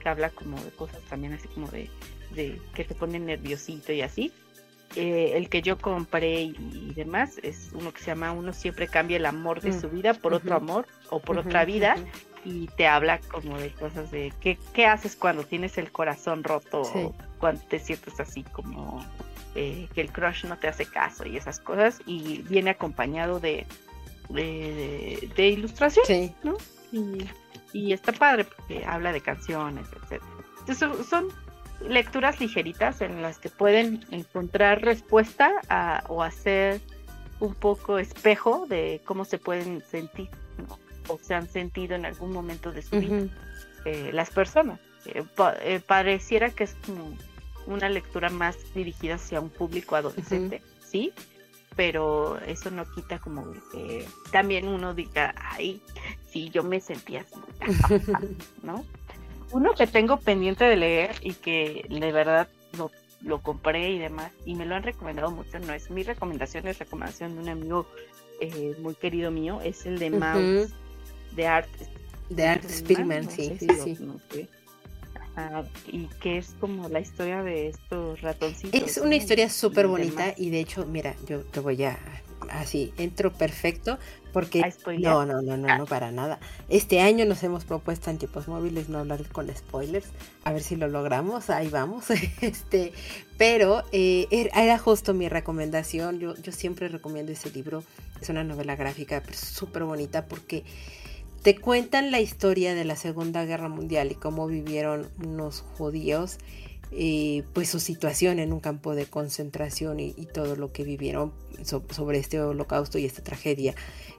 [0.00, 1.88] que habla como de cosas también así como de,
[2.34, 4.32] de que te pone nerviosito y así.
[4.94, 9.16] Eh, el que yo compré y, demás es uno que se llama Uno siempre cambia
[9.16, 11.96] el amor de mm, su vida por otro amor o por otra vida
[12.44, 16.82] y te habla como de cosas de qué, qué haces cuando tienes el corazón roto
[16.82, 19.02] o cuando te sientes así como
[19.54, 23.66] eh, que el crush no te hace caso y esas cosas y viene acompañado de,
[24.28, 26.56] de, ilustración ¿no?
[26.90, 27.28] Y,
[27.72, 30.30] y, está padre porque habla de canciones, etcétera.
[30.60, 31.28] Entonces son,
[31.88, 36.80] lecturas ligeritas en las que pueden encontrar respuesta a, o hacer
[37.40, 40.28] un poco espejo de cómo se pueden sentir
[41.08, 43.26] o se han sentido en algún momento de su vida
[43.84, 44.78] eh, las personas.
[45.06, 45.24] Eh,
[45.62, 47.16] eh, pareciera que es como
[47.66, 51.12] una lectura más dirigida hacia un público adolescente, ¿sí?
[51.76, 55.80] Pero eso no quita como que también uno diga, ay,
[56.30, 57.40] sí, yo me sentía así,
[58.62, 58.84] ¿no?
[59.52, 62.90] Uno que tengo pendiente de leer y que de verdad lo,
[63.22, 66.78] lo compré y demás, y me lo han recomendado mucho, no es mi recomendación, es
[66.78, 67.86] recomendación de un amigo
[68.80, 70.72] muy querido mío, es el de Mouse
[71.34, 71.68] de Art.
[72.28, 73.68] De Art Spielman, sí, sí,
[74.30, 74.48] sí.
[75.86, 78.80] Y que es como la historia de estos ratoncitos.
[78.80, 81.98] Es una historia súper bonita y de hecho, mira, yo te voy a
[82.50, 83.98] así, entro perfecto
[84.32, 84.62] porque
[84.98, 86.38] no, no, no, no, no, para nada.
[86.68, 90.08] Este año nos hemos propuesto en tipos móviles no hablar con spoilers,
[90.44, 92.06] a ver si lo logramos, ahí vamos.
[92.40, 92.92] este,
[93.36, 97.84] pero eh, er, era justo mi recomendación, yo, yo siempre recomiendo ese libro,
[98.20, 100.64] es una novela gráfica súper bonita porque
[101.42, 106.38] te cuentan la historia de la Segunda Guerra Mundial y cómo vivieron unos judíos,
[106.92, 111.32] eh, pues su situación en un campo de concentración y, todo lo que vivieron
[111.62, 113.74] sobre este holocausto y esta tragedia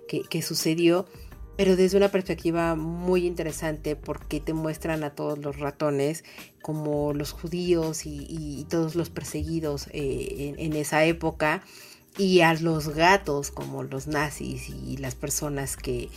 [0.07, 1.05] que, sucedió,
[1.55, 6.24] pero desde una perspectiva muy interesante porque te muestran a todos los ratones
[6.61, 11.63] como los judíos y, todos los perseguidos eh, en esa época
[12.18, 16.09] y a los gatos como los nazis y las personas que,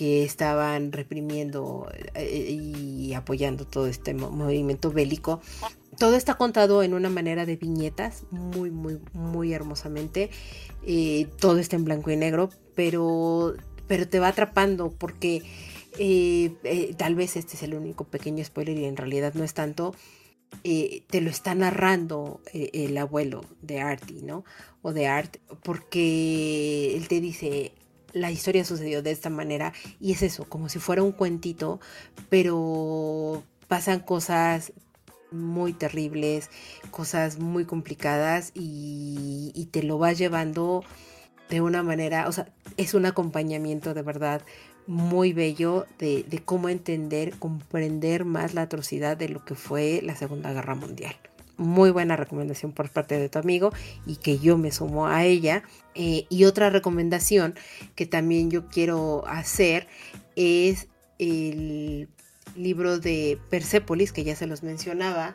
[0.00, 5.40] estaban reprimiendo eh, y apoyando todo este movimiento bélico.
[5.98, 10.30] Todo está contado en una manera de viñetas, muy, muy, muy hermosamente.
[10.86, 13.56] Eh, todo está en blanco y negro, pero,
[13.88, 15.42] pero te va atrapando porque
[15.98, 19.96] eh, tal vez este es el único pequeño spoiler y en realidad no es tanto.
[20.62, 24.44] Te lo está narrando el abuelo de Artie, ¿no?
[24.82, 27.72] o de Art, porque él te dice,
[28.12, 31.80] la historia sucedió de esta manera y es eso, como si fuera un cuentito,
[32.28, 34.72] pero pasan cosas
[35.30, 36.50] muy terribles,
[36.90, 40.82] cosas muy complicadas y, te lo vas llevando
[41.50, 44.42] de una manera, o sea, es un acompañamiento de verdad
[44.88, 50.52] muy bello de, cómo entender, comprender más la atrocidad de lo que fue la Segunda
[50.52, 51.14] Guerra Mundial
[51.58, 53.72] muy buena recomendación por parte de tu amigo
[54.06, 55.64] y que yo me sumo a ella.
[55.96, 57.56] Eh, y otra recomendación
[57.96, 59.88] que también yo quiero hacer
[60.36, 60.86] es
[61.18, 62.08] el
[62.54, 65.34] libro de Persepolis, que ya se los mencionaba,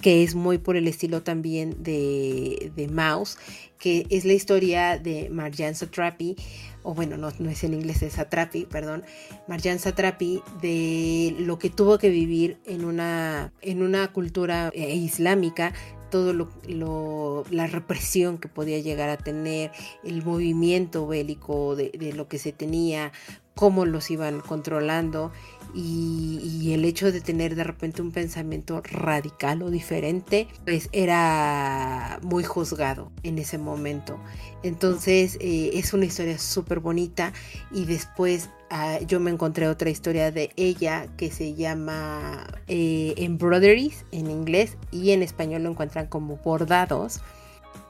[0.00, 3.36] que es muy por el estilo también de, de Mouse,
[3.78, 6.36] que es la historia de Marjan Satrapi,
[6.82, 9.04] o bueno, no, no es en inglés, es Satrapi, perdón,
[9.48, 15.72] Marjan Satrapi, de lo que tuvo que vivir en una, en una cultura eh, islámica
[16.10, 19.70] todo lo, la represión que podía llegar a tener,
[20.02, 23.12] el movimiento bélico de, de, lo que se tenía,
[23.60, 25.32] cómo los iban controlando
[25.74, 32.42] y, el hecho de tener de repente un pensamiento radical o diferente, pues era muy
[32.42, 34.18] juzgado en ese momento.
[34.62, 37.34] Entonces eh, es una historia súper bonita
[37.70, 44.06] y después ah, yo me encontré otra historia de ella que se llama eh, Embroideries
[44.10, 47.20] en inglés y en español lo encuentran como bordados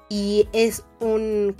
[0.08, 1.54] y es un,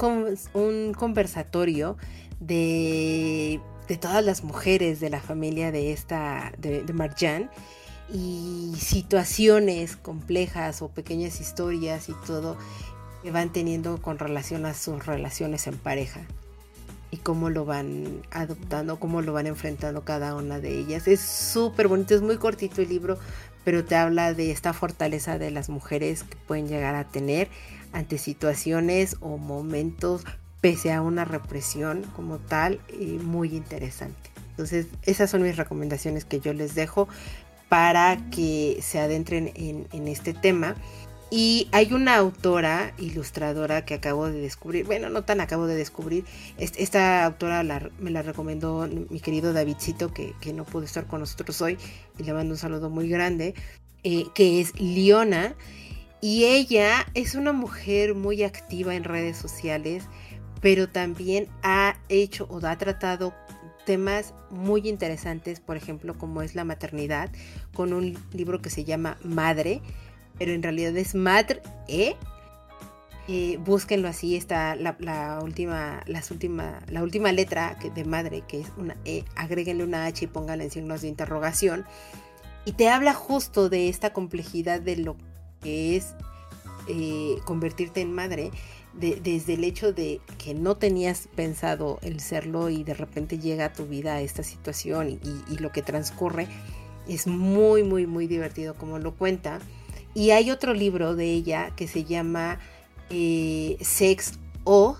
[0.54, 1.96] un conversatorio
[2.40, 3.61] de
[3.91, 7.51] de todas las mujeres de la familia de esta, de, Marjan,
[8.09, 12.57] y situaciones complejas o pequeñas historias y todo
[13.24, 16.20] que van teniendo con relación a sus relaciones en pareja
[17.11, 21.09] y cómo lo van adoptando, cómo lo van enfrentando cada una de ellas.
[21.09, 23.18] Es súper bonito, es muy cortito el libro,
[23.64, 27.49] pero te habla de esta fortaleza de las mujeres que pueden llegar a tener
[27.93, 30.24] ante situaciones o momentos
[30.61, 32.80] pese a una represión como tal
[33.22, 34.30] muy interesante.
[34.50, 37.08] Entonces, esas son mis recomendaciones que yo les dejo
[37.70, 40.74] para que se adentren en, este tema.
[41.30, 46.24] Y hay una autora ilustradora que acabo de descubrir, bueno, no tan acabo de descubrir,
[46.58, 47.62] esta autora
[48.00, 51.78] me la recomendó mi querido Davidcito, que, no pudo estar con nosotros hoy,
[52.18, 53.54] y le mando un saludo muy grande,
[54.02, 55.54] eh, que es Liona,
[56.20, 60.04] y ella es una mujer muy activa en redes sociales,
[60.61, 63.34] pero también ha hecho o ha tratado
[63.84, 67.30] temas muy interesantes, por ejemplo, como es la maternidad,
[67.74, 69.80] con un libro que se llama Madre,
[70.38, 71.62] pero en realidad es Madre.
[71.88, 72.16] ¿eh?
[73.64, 78.96] búsquenlo así, está la, última, las última, la última letra de madre, que es una
[79.04, 81.84] E, agréguenle una H y pónganle en signos de interrogación.
[82.64, 85.16] Y te habla justo de esta complejidad de lo
[85.62, 86.14] que es
[86.88, 88.50] eh, convertirte en madre,
[88.93, 93.72] desde el hecho de que no tenías pensado el serlo y de repente llega a
[93.72, 96.49] tu vida esta situación y lo que transcurre,
[97.09, 99.61] es muy, muy, muy divertido como lo cuenta.
[100.14, 102.59] Y hay otro libro de ella que se llama
[103.11, 104.97] eh, Sex o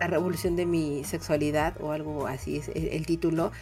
[0.00, 3.52] La revolución de mi sexualidad o algo así es el, título.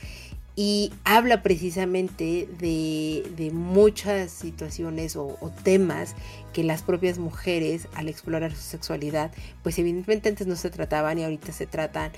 [0.55, 6.15] Y habla precisamente de, muchas situaciones o, o, temas
[6.53, 9.33] que las propias mujeres al explorar su sexualidad,
[9.63, 12.13] pues evidentemente antes no se trataban y ahorita se tratan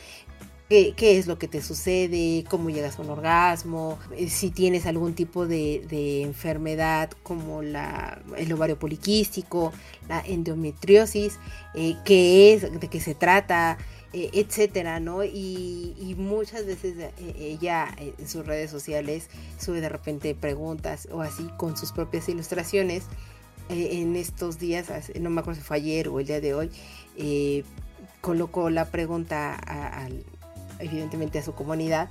[0.69, 5.15] qué, es lo que te sucede, cómo llegas a un orgasmo, eh, si tienes algún
[5.15, 9.73] tipo de, enfermedad como la, el ovario poliquístico,
[10.09, 11.39] la endometriosis,
[11.75, 13.79] eh, qué es, de qué se trata,
[14.13, 15.25] eh, etcétera, ¿no?
[15.25, 16.95] Y, muchas veces
[17.39, 19.29] ella en sus redes sociales
[19.59, 23.05] sube de repente preguntas o así con sus propias ilustraciones.
[23.69, 24.91] En estos días,
[25.21, 26.71] no me acuerdo si fue ayer o el día de hoy,
[28.21, 29.59] colocó la pregunta
[30.79, 32.09] evidentemente a su comunidad,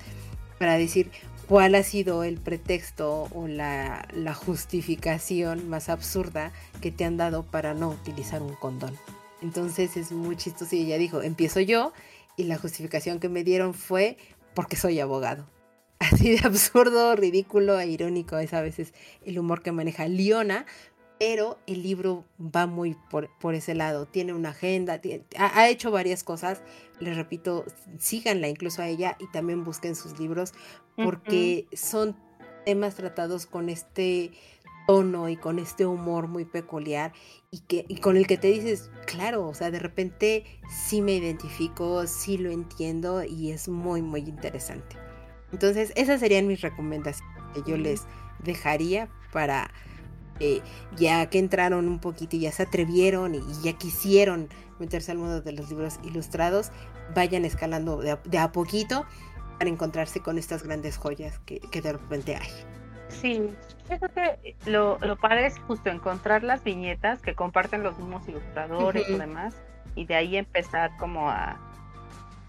[0.60, 1.12] para decir
[1.48, 6.52] cuál ha sido el pretexto o la, justificación más absurda
[6.82, 8.98] que te han dado para no utilizar un condón.
[9.42, 11.94] Entonces es muy chistoso y ella dijo, empiezo yo
[12.38, 14.18] y la justificación que me dieron fue
[14.54, 15.48] porque soy abogado.
[16.00, 18.94] Así de absurdo, ridículo e irónico es a veces
[19.26, 20.66] el humor que maneja Liona,
[21.26, 25.00] pero el libro va muy por, ese lado, tiene una agenda,
[25.38, 26.62] ha, hecho varias cosas,
[27.00, 27.64] les repito,
[27.98, 30.52] síganla incluso a ella y también busquen sus libros
[30.98, 32.18] porque son
[32.66, 34.32] temas tratados con este
[34.86, 37.14] tono y con este humor muy peculiar
[37.52, 41.14] y, que, y con el que te dices, claro, o sea, de repente sí me
[41.14, 44.98] identifico, sí lo entiendo y es muy, muy interesante.
[45.54, 48.02] Entonces, esas serían mis recomendaciones que yo les
[48.44, 49.72] dejaría para
[50.40, 50.62] eh,
[50.96, 55.42] ya que entraron un poquito y ya se atrevieron y, ya quisieron meterse al mundo
[55.42, 56.72] de los libros ilustrados,
[57.14, 59.06] vayan escalando de a, poquito
[59.60, 62.50] para encontrarse con estas grandes joyas que, de repente hay.
[63.10, 63.50] Sí,
[63.90, 68.28] yo creo que lo, lo padre es justo encontrar las viñetas que comparten los mismos
[68.28, 69.54] ilustradores y demás,
[69.96, 71.58] y de ahí empezar como a,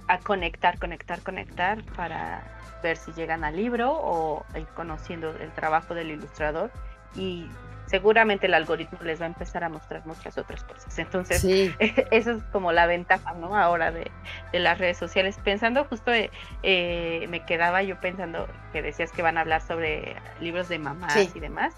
[0.09, 2.43] a conectar, conectar, conectar para
[2.82, 6.70] ver si llegan al libro o ir conociendo el trabajo del ilustrador
[7.16, 7.47] y
[7.87, 10.99] seguramente el algoritmo les va a empezar a mostrar muchas otras cosas.
[10.99, 11.45] Entonces,
[12.11, 13.57] eso es como la ventaja, ¿no?
[13.57, 14.11] Ahora de,
[14.53, 15.39] las redes sociales.
[15.43, 16.30] Pensando justo, eh,
[16.62, 21.35] eh, me quedaba yo pensando que decías que van a hablar sobre libros de mamás
[21.35, 21.74] y demás.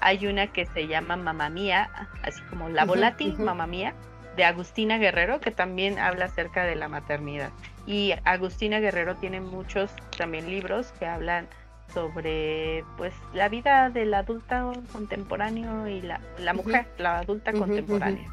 [0.00, 1.90] Hay una que se llama Mamá Mía,
[2.22, 3.94] así como La Volátil Mamá Mía,
[4.36, 7.50] de Agustina Guerrero, que también habla acerca de la maternidad.
[7.86, 11.48] Y Agustina Guerrero tiene muchos también libros que hablan
[11.92, 18.30] sobre pues la vida del adulto contemporáneo y la, la mujer, la adulta contemporánea.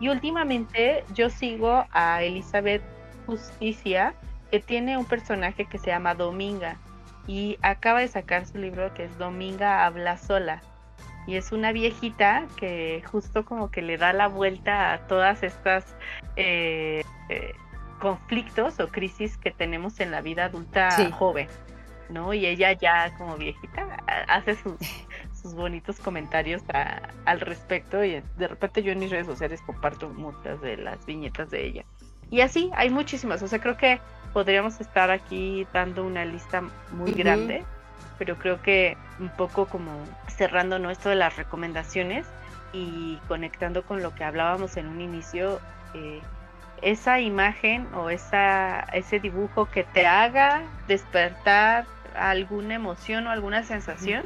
[0.00, 2.82] Y últimamente yo sigo a Elizabeth
[3.26, 4.14] Justicia,
[4.50, 6.76] que tiene un personaje que se llama Dominga
[7.26, 10.62] y acaba de sacar su libro que es Dominga habla sola.
[11.26, 15.94] Y es una viejita que justo como que le da la vuelta a todas estas
[16.36, 17.52] eh, eh,
[18.00, 21.46] conflictos o crisis que tenemos en la vida adulta joven.
[22.10, 22.34] ¿No?
[22.34, 24.74] Y ella ya como viejita hace sus,
[25.40, 26.62] sus bonitos comentarios
[27.24, 31.50] al respecto y de repente yo en mis redes sociales comparto muchas de las viñetas
[31.50, 31.84] de ella.
[32.30, 34.00] Y así, hay muchísimas, o sea, creo que
[34.32, 37.64] podríamos estar aquí dando una lista muy grande,
[38.18, 39.90] pero creo que un poco como
[40.28, 42.26] cerrando nuestro de las recomendaciones
[42.72, 45.60] y conectando con lo que hablábamos en un inicio,
[45.94, 46.20] eh,
[46.82, 51.84] esa imagen o esa, ese dibujo que te haga despertar
[52.14, 54.24] alguna emoción o alguna sensación,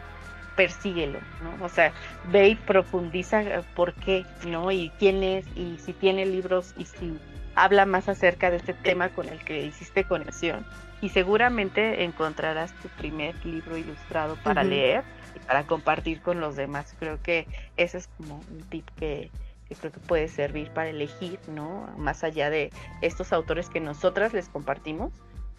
[0.56, 1.64] persíguelo, ¿no?
[1.64, 1.92] O sea,
[2.30, 4.70] ve y profundiza eh, por qué, ¿no?
[4.70, 7.18] Y quién es, y si tiene libros, y si
[7.54, 10.64] habla más acerca de este tema con el que hiciste conexión.
[11.00, 15.04] Y seguramente encontrarás tu primer libro ilustrado para leer
[15.36, 16.94] y para compartir con los demás.
[16.98, 19.30] Creo que ese es como un tip que,
[19.68, 21.92] que creo que puede servir para elegir, ¿no?
[21.98, 22.70] Más allá de
[23.02, 25.12] estos autores que nosotras les compartimos,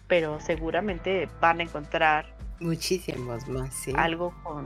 [0.08, 2.26] pero seguramente van a encontrar
[2.60, 3.92] muchísimos más, sí.
[3.96, 4.64] Algo con,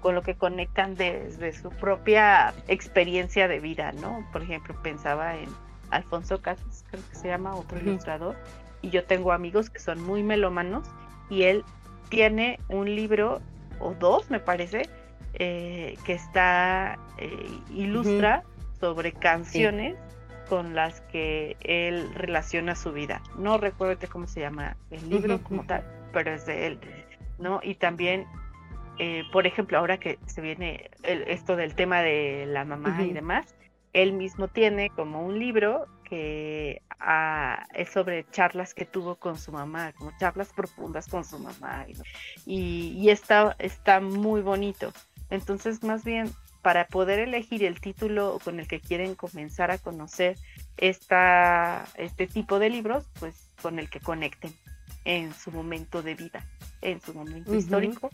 [0.00, 4.26] con lo que conectan desde su propia experiencia de vida, ¿no?
[4.32, 5.48] Por ejemplo, pensaba en
[5.90, 8.36] Alfonso Casas, creo que se llama, otro ilustrador,
[8.82, 10.88] y yo tengo amigos que son muy melómanos
[11.30, 11.64] y él
[12.08, 13.40] tiene un libro
[13.80, 14.88] o dos, me parece,
[15.34, 18.42] eh, que está eh, ilustra
[18.80, 19.96] sobre canciones
[20.48, 23.22] con las que él relaciona su vida.
[23.36, 26.80] No recuerdo cómo se llama el libro como tal, pero es de él,
[27.38, 27.60] ¿no?
[27.62, 28.26] Y también,
[28.98, 33.54] eh, por ejemplo, ahora que se viene esto del tema de la mamá y demás,
[33.92, 39.52] él mismo tiene como un libro que ah, es sobre charlas que tuvo con su
[39.52, 41.86] mamá, como charlas profundas con su mamá.
[42.46, 44.92] Y, y está, está muy bonito.
[45.30, 46.30] Entonces, más bien,
[46.68, 50.36] para poder elegir el título con el que quieren comenzar a conocer
[50.76, 54.52] esta, este tipo de libros, pues con el que conecten
[55.06, 56.44] en su momento de vida,
[56.82, 58.10] en su momento histórico,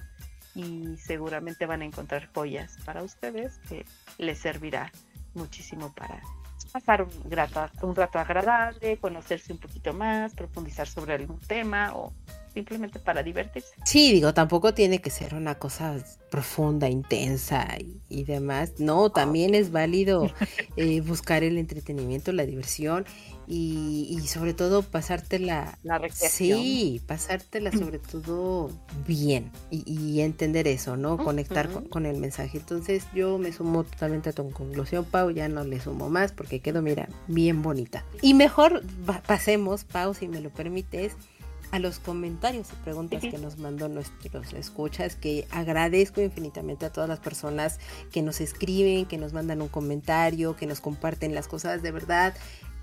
[0.54, 3.84] y seguramente van a encontrar joyas para ustedes que
[4.18, 4.92] les servirá
[5.34, 6.22] muchísimo para
[6.72, 12.12] pasar un, grato, un rato agradable, conocerse un poquito más, profundizar sobre algún tema o
[12.54, 13.74] simplemente para divertirse.
[13.84, 15.96] Sí, digo, tampoco tiene que ser una cosa
[16.30, 17.66] profunda, intensa
[18.08, 18.74] y, demás.
[18.78, 20.32] No, también es válido
[20.76, 23.04] eh, buscar el entretenimiento, la diversión
[23.46, 25.78] y, sobre todo pasártela.
[25.82, 28.70] La Sí, pasártela sobre todo
[29.06, 31.18] bien y, entender eso, ¿no?
[31.18, 32.58] Conectar con, el mensaje.
[32.58, 36.60] Entonces yo me sumo totalmente a tu conclusión, Pau, ya no le sumo más porque
[36.60, 38.04] quedó, mira, bien bonita.
[38.22, 38.82] Y mejor
[39.26, 41.16] pasemos, Pau, si me lo permites
[41.74, 47.08] a los comentarios y preguntas que nos mandó nuestros escuchas, que agradezco infinitamente a todas
[47.08, 47.80] las personas
[48.12, 52.32] que nos escriben, que nos mandan un comentario, que nos comparten las cosas de verdad.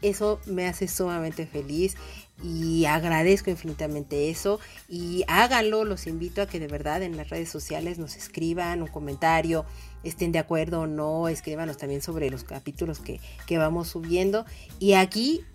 [0.01, 1.95] Eso me hace sumamente feliz
[2.43, 7.49] y agradezco infinitamente eso y háganlo, los invito a que de verdad en las redes
[7.49, 9.63] sociales nos escriban un comentario,
[10.03, 14.45] estén de acuerdo o no, escríbanos también sobre los capítulos que, que vamos subiendo
[14.79, 15.45] y aquí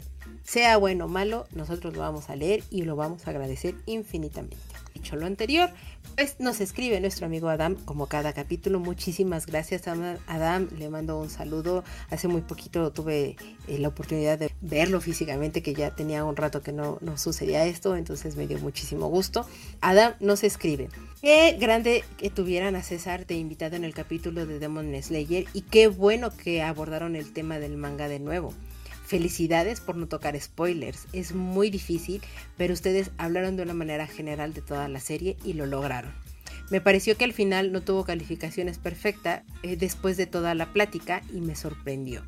[0.45, 4.57] sea bueno o malo, nosotros lo vamos a leer y lo vamos a agradecer infinitamente.
[4.95, 5.71] Dicho lo anterior,
[6.15, 8.81] pues nos escribe nuestro amigo Adam como cada capítulo.
[8.81, 11.85] Muchísimas gracias Adam, le mando un saludo.
[12.11, 13.37] Hace muy poquito tuve
[13.69, 17.67] eh, la oportunidad de verlo físicamente, que ya tenía un rato que no, no sucedía
[17.67, 19.47] esto, entonces me dio muchísimo gusto.
[19.83, 20.89] Adam nos escribe.
[21.21, 25.63] Qué grande que tuvieran a César de invitado en el capítulo de Demon Slayer y
[25.63, 28.55] qué bueno que abordaron el tema del manga de nuevo.
[29.07, 31.07] Felicidades por no tocar spoilers.
[31.13, 32.21] Es muy difícil,
[32.57, 36.13] pero ustedes hablaron de una manera general de toda la serie y lo lograron.
[36.71, 41.23] Me pareció que al final no tuvo calificaciones perfectas eh, después de toda la plática
[41.33, 42.25] y me sorprendió.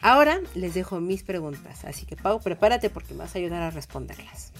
[0.00, 3.70] Ahora les dejo mis preguntas, así que Pau, prepárate porque me vas a ayudar a
[3.70, 4.52] responderlas.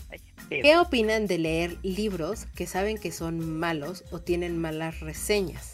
[0.48, 5.73] ¿Qué opinan de leer libros que saben que son malos o tienen malas reseñas?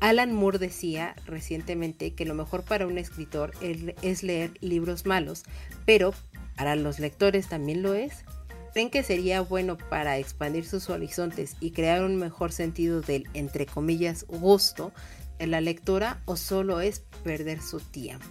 [0.00, 5.44] Alan Moore decía recientemente que lo mejor para un escritor es leer libros malos,
[5.84, 6.14] pero
[6.56, 8.24] para los lectores también lo es.
[8.72, 13.66] ¿Creen que sería bueno para expandir sus horizontes y crear un mejor sentido del, entre
[13.66, 14.92] comillas, gusto
[15.38, 18.26] en la lectura o solo es perder su tiempo?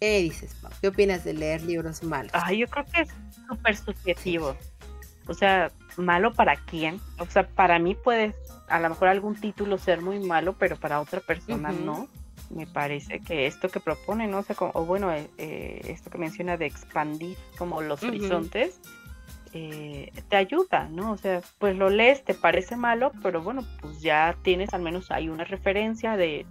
[0.00, 0.70] ¿Qué dices, Pau?
[0.80, 2.30] ¿Qué opinas de leer libros malos?
[2.34, 3.08] Ah, yo creo que es
[3.48, 4.56] súper subjetivo.
[5.26, 7.00] O sea, malo para quién.
[7.18, 8.34] O sea, para mí puede
[8.68, 12.08] a lo mejor algún título ser muy malo, pero para otra persona no.
[12.50, 14.38] Me parece que esto que propone, ¿no?
[14.38, 18.80] O, sea, o bueno, eh, eh, esto que menciona de expandir como los horizontes,
[19.52, 21.12] eh, te ayuda, ¿no?
[21.12, 25.10] O sea, pues lo lees, te parece malo, pero bueno, pues ya tienes al menos
[25.10, 26.46] hay una referencia de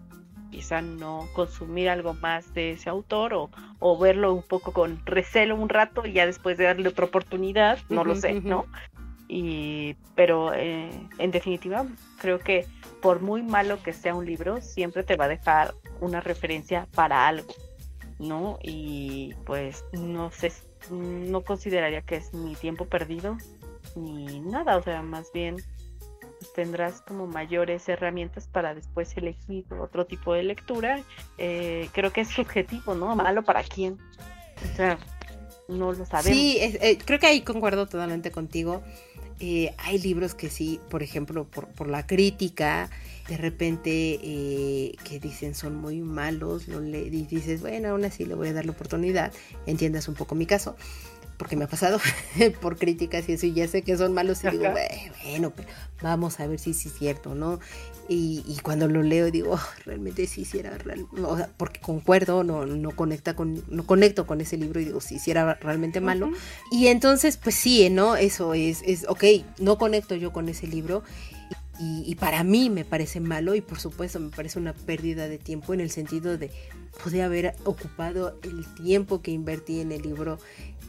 [0.52, 3.50] quizá no consumir algo más de ese autor o,
[3.80, 7.80] o verlo un poco con recelo un rato y ya después de darle otra oportunidad,
[7.90, 8.66] no lo sé, ¿no?
[9.28, 11.86] Y, pero eh, en definitiva,
[12.20, 12.66] creo que
[13.02, 17.28] por muy malo que sea un libro, siempre te va a dejar una referencia para
[17.28, 17.54] algo,
[18.20, 18.58] ¿no?
[18.64, 20.54] Y pues no sé,
[20.90, 23.38] no consideraría que es mi tiempo perdido
[23.96, 25.58] ni nada, o sea, más bien
[26.56, 31.04] tendrás como mayores herramientas para después elegir otro tipo de lectura.
[31.38, 33.16] Eh, creo que es subjetivo, ¿no?
[33.16, 33.98] Malo para quién.
[34.64, 34.98] O sea,
[35.68, 36.38] no lo sabemos.
[36.38, 38.84] Sí, eh, creo que ahí concuerdo totalmente contigo.
[39.40, 42.90] Eh, hay libros que sí, por ejemplo, por, la crítica,
[43.30, 48.26] de repente eh, que dicen son muy malos, lo le, y dices, bueno, aún así
[48.26, 49.32] le voy a dar la oportunidad,
[49.68, 50.76] entiendas un poco mi caso.
[51.38, 52.00] Porque me ha pasado
[52.62, 54.66] por críticas y eso, y ya sé que son malos y digo,
[55.24, 55.70] bueno, pero
[56.02, 57.60] vamos a ver si sí es cierto, ¿no?
[58.10, 62.44] Y, cuando lo leo digo, oh, realmente sí, sí era real, o sea, porque concuerdo,
[62.44, 66.00] no, no conecta con, no conecto con ese libro y digo, sí, sí era realmente
[66.00, 66.32] malo.
[66.72, 68.16] Y entonces, pues sí, ¿no?
[68.16, 69.24] Eso es, es, ok,
[69.60, 71.04] no conecto yo con ese libro.
[71.80, 75.76] Y, para mí me parece malo y por supuesto me parece una pérdida de tiempo
[75.76, 76.50] en el sentido de
[77.04, 80.40] poder haber ocupado el tiempo que invertí en el libro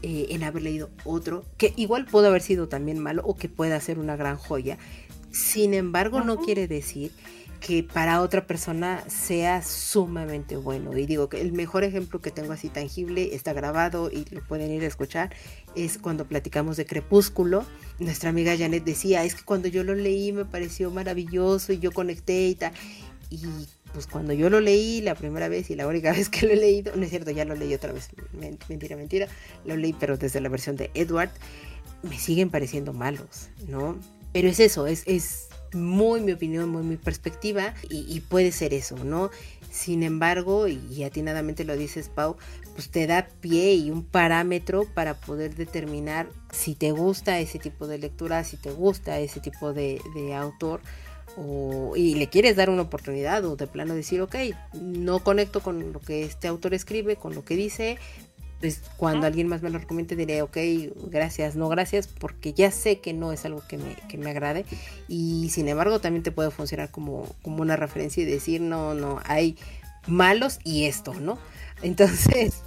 [0.02, 3.80] eh, en haber leído otro, que igual puede haber sido también malo o que pueda
[3.80, 4.78] ser una gran joya.
[5.30, 7.12] Sin embargo, no quiere decir
[7.60, 10.96] que para otra persona sea sumamente bueno.
[10.96, 14.70] Y digo que el mejor ejemplo que tengo así tangible, está grabado y lo pueden
[14.70, 15.34] ir a escuchar,
[15.74, 17.64] es cuando platicamos de Crepúsculo.
[17.98, 21.92] Nuestra amiga Janet decía, es que cuando yo lo leí me pareció maravilloso y yo
[21.92, 22.72] conecté y tal.
[23.30, 23.44] Y
[23.92, 26.56] pues cuando yo lo leí la primera vez y la única vez que lo he
[26.56, 28.08] leído, no es cierto, ya lo leí otra vez,
[28.68, 29.28] mentira, mentira,
[29.64, 31.30] lo leí pero desde la versión de Edward,
[32.02, 33.98] me siguen pareciendo malos, ¿no?
[34.32, 38.96] Pero es eso, es, es muy mi opinión, muy mi perspectiva y, puede ser eso,
[39.04, 39.30] ¿no?
[39.70, 42.36] Sin embargo, y atinadamente lo dices, Pau,
[42.74, 47.86] pues te da pie y un parámetro para poder determinar si te gusta ese tipo
[47.86, 50.80] de lectura, si te gusta ese tipo de, de autor
[51.96, 54.36] y le quieres dar una oportunidad o de plano decir, ok,
[54.80, 57.98] no conecto con lo que este autor escribe, con lo que dice,
[58.60, 60.56] pues cuando alguien más me lo recomiende diré, ok,
[61.10, 64.64] gracias, no gracias, porque ya sé que no es algo que me, que me agrade
[65.06, 69.20] y sin embargo también te puede funcionar como, como una referencia y decir, no, no,
[69.24, 69.56] hay
[70.06, 71.38] malos y esto, ¿no?
[71.82, 72.62] Entonces,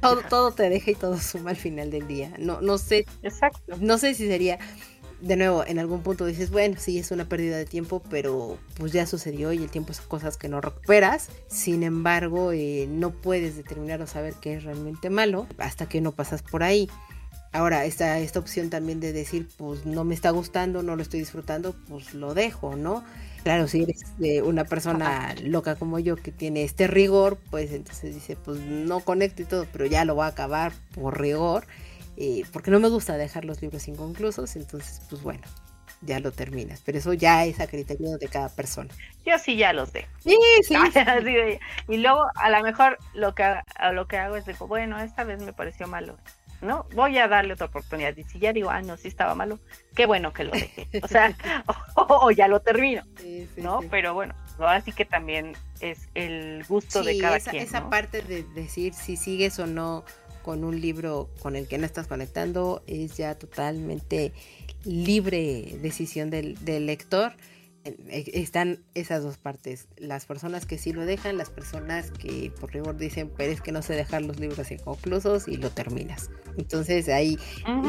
[0.00, 2.32] todo, todo te deja y todo suma al final del día.
[2.38, 3.06] No, no sé.
[3.22, 3.76] Exacto.
[3.80, 4.58] No sé si sería
[5.20, 8.92] de nuevo, en algún punto dices, bueno, sí, es una pérdida de tiempo, pero pues
[8.92, 11.28] ya sucedió y el tiempo es cosas que no recuperas.
[11.48, 16.12] Sin embargo, eh, no puedes determinar o saber qué es realmente malo hasta que no
[16.12, 16.88] pasas por ahí.
[17.52, 21.20] Ahora, esta, esta opción también de decir, pues no me está gustando, no lo estoy
[21.20, 23.02] disfrutando, pues lo dejo, ¿no?
[23.44, 28.14] Claro, si eres de una persona loca como yo que tiene este rigor, pues entonces
[28.14, 31.66] dice, pues no conecto y todo, pero ya lo voy a acabar por rigor
[32.16, 35.42] eh, porque no me gusta dejar los libros inconclusos, entonces pues bueno,
[36.02, 38.92] ya lo terminas, pero eso ya es a criterio de cada persona.
[39.24, 40.08] Yo sí ya los dejo.
[40.18, 40.74] Sí, sí.
[41.88, 43.60] y luego a lo mejor lo que,
[43.92, 46.16] lo que hago es digo, bueno, esta vez me pareció malo,
[46.60, 46.86] ¿no?
[46.94, 48.16] Voy a darle otra oportunidad.
[48.16, 49.58] Y si ya digo, ah, no, sí estaba malo,
[49.94, 50.88] qué bueno que lo dejé.
[51.02, 51.36] O sea,
[51.96, 53.02] o, ya lo termino,
[53.56, 53.80] ¿no?
[53.90, 57.64] Pero bueno, ahora sí que también es el gusto de cada esa, quien.
[57.64, 60.04] Esa parte de decir si sigues o no
[60.46, 64.32] con un libro con el que no estás conectando es ya totalmente
[64.84, 67.32] libre decisión del, del lector
[68.08, 72.96] están esas dos partes, las personas que sí lo dejan, las personas que por rigor
[72.96, 76.30] dicen, pero es que no sé dejar los libros inconclusos y lo terminas.
[76.56, 77.38] Entonces ahí,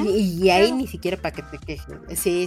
[0.06, 1.86] y, ahí ni siquiera para que te quejes.
[2.15, 2.45] Sí,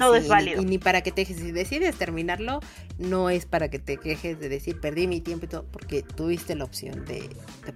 [0.59, 1.43] Y, ni para que te quejes.
[1.43, 2.61] Si decides terminarlo,
[2.99, 6.55] no es para que te quejes de decir, perdí mi tiempo y todo, porque tuviste
[6.55, 7.29] la opción de,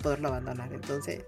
[0.02, 0.72] poderlo abandonar.
[0.72, 1.22] Entonces,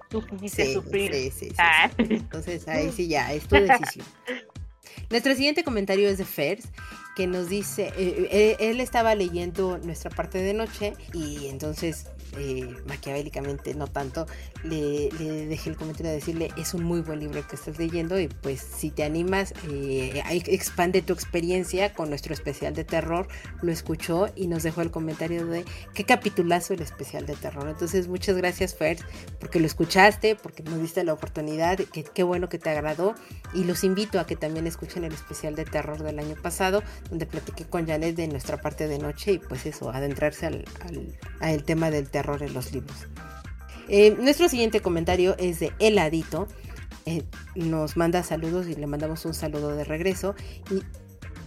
[0.46, 1.90] sí, sí, ah.
[1.98, 4.06] Entonces ahí sí ya, es tu decisión.
[5.10, 6.68] Nuestro siguiente comentario es de Fers
[7.16, 12.68] que nos dice, eh, eh, él estaba leyendo nuestra parte de noche y entonces eh,
[12.86, 14.26] maquiavélicamente no tanto,
[14.62, 15.08] le,
[15.46, 18.60] dejé el comentario de decirle, es un muy buen libro que estás leyendo y pues
[18.60, 23.28] si te animas, eh, expande tu experiencia con nuestro especial de terror,
[23.62, 25.64] lo escuchó y nos dejó el comentario de
[25.94, 27.68] qué capitulazo el especial de terror.
[27.68, 28.98] Entonces muchas gracias Fer,
[29.40, 33.14] porque lo escuchaste, porque nos diste la oportunidad, que, qué bueno que te agradó.
[33.54, 37.26] Y los invito a que también escuchen el especial de terror del año pasado, donde
[37.26, 40.64] platiqué con Janet de nuestra parte de noche y pues eso, adentrarse al,
[41.40, 43.06] al tema del terror en los libros.
[43.88, 46.48] Eh, nuestro siguiente comentario es de Heladito.
[47.06, 47.22] Eh,
[47.54, 50.34] nos manda saludos y le mandamos un saludo de regreso.
[50.70, 50.82] Y,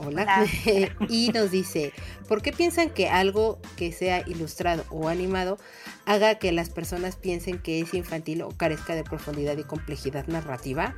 [0.04, 0.46] hola.
[1.10, 1.92] y nos dice,
[2.28, 5.58] ¿por qué piensan que algo que sea ilustrado o animado
[6.06, 10.96] haga que las personas piensen que es infantil o carezca de profundidad y complejidad narrativa?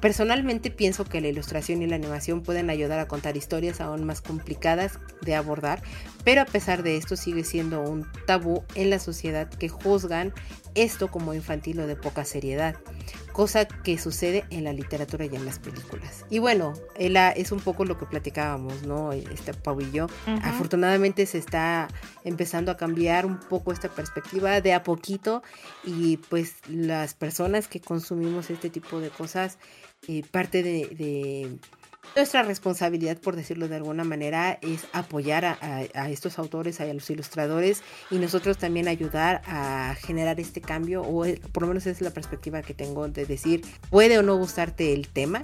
[0.00, 4.20] Personalmente pienso que la ilustración y la animación pueden ayudar a contar historias aún más
[4.20, 5.82] complicadas de abordar,
[6.24, 10.32] pero a pesar de esto sigue siendo un tabú en la sociedad que juzgan
[10.74, 12.76] esto como infantil o de poca seriedad,
[13.32, 16.24] cosa que sucede en la literatura y en las películas.
[16.30, 19.12] Y bueno, ella es un poco lo que platicábamos, ¿no?
[19.12, 19.78] Este Pau
[20.42, 21.88] Afortunadamente se está
[22.24, 25.42] empezando a cambiar un poco esta perspectiva de a poquito
[25.84, 29.58] y pues las personas que consumimos este tipo de cosas
[30.30, 31.58] parte de,
[32.16, 37.82] Nuestra responsabilidad, por decirlo de alguna manera, es apoyar a, estos autores, a los ilustradores
[38.10, 42.62] y nosotros también ayudar a generar este cambio, o por lo menos es la perspectiva
[42.62, 45.42] que tengo de decir, puede o no gustarte el tema,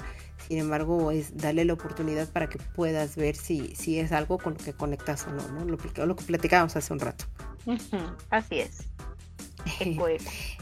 [0.48, 4.54] sin embargo, es darle la oportunidad para que puedas ver si, si es algo con
[4.54, 5.64] lo que conectas o no, ¿no?
[5.64, 7.24] Lo, lo que platicábamos hace un rato.
[8.30, 8.84] Así es.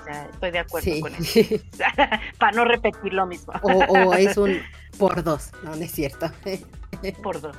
[0.00, 1.40] O sea, estoy de acuerdo con eso.
[2.38, 3.52] Para no repetir lo mismo.
[3.62, 4.60] O, es un
[4.98, 6.30] por dos, no, no es cierto.
[7.22, 7.56] por dos,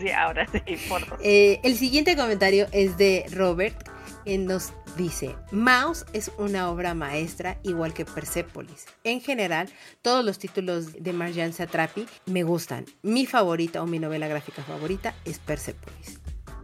[0.00, 1.18] sí, ahora sí, por dos.
[1.22, 3.76] Eh, el siguiente comentario es de Robert,
[4.24, 8.86] que nos dice, Mouse es una obra maestra igual que Persepolis.
[9.04, 9.68] En general,
[10.02, 12.84] todos los títulos de Marjan Satrapi me gustan.
[13.02, 16.21] Mi favorita o mi novela gráfica favorita es Persepolis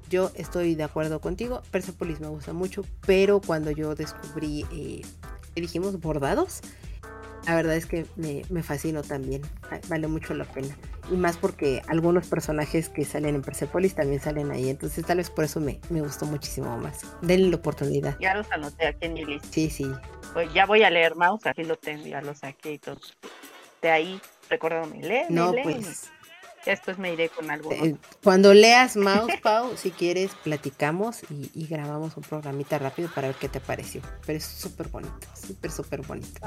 [0.08, 1.62] yo estoy de acuerdo contigo.
[1.70, 5.02] Persepolis me gusta mucho, pero cuando yo descubrí, eh,
[5.54, 6.00] dijimos?
[6.00, 6.60] Bordados.
[7.46, 9.42] La verdad es que me, me fascinó también.
[9.88, 10.76] Vale mucho la pena.
[11.10, 14.68] Y más porque algunos personajes que salen en Persepolis también salen ahí.
[14.68, 17.00] Entonces tal vez por eso me, me gustó muchísimo más.
[17.22, 18.18] Denle la oportunidad.
[18.20, 19.48] Ya los anoté aquí en mi lista.
[19.50, 19.90] Sí, sí.
[20.34, 21.46] Pues ya voy a leer Mouse.
[21.46, 22.98] Aquí lo tengo, ya lo saqué y todo.
[23.80, 24.20] De ahí,
[24.50, 25.22] recuérdame, lee.
[25.30, 26.10] No, pues
[26.68, 27.72] Después me iré con algo.
[27.72, 33.36] Eh, cuando leas Mouse, Pau, si quieres, platicamos y, grabamos un programita rápido para ver
[33.36, 34.02] qué te pareció.
[34.26, 36.40] Pero es súper bonito, súper, súper bonito.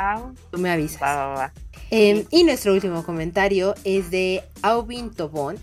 [0.52, 1.52] Tú me avisas.
[1.90, 5.58] Em, y nuestro último comentario es de Aubin Tobón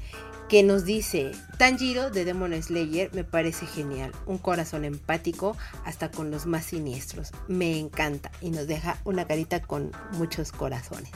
[0.49, 6.31] que nos dice, Tanjiro de Demon Slayer me parece genial, un corazón empático hasta con
[6.31, 11.11] los más siniestros, me encanta y nos deja una carita con muchos corazones.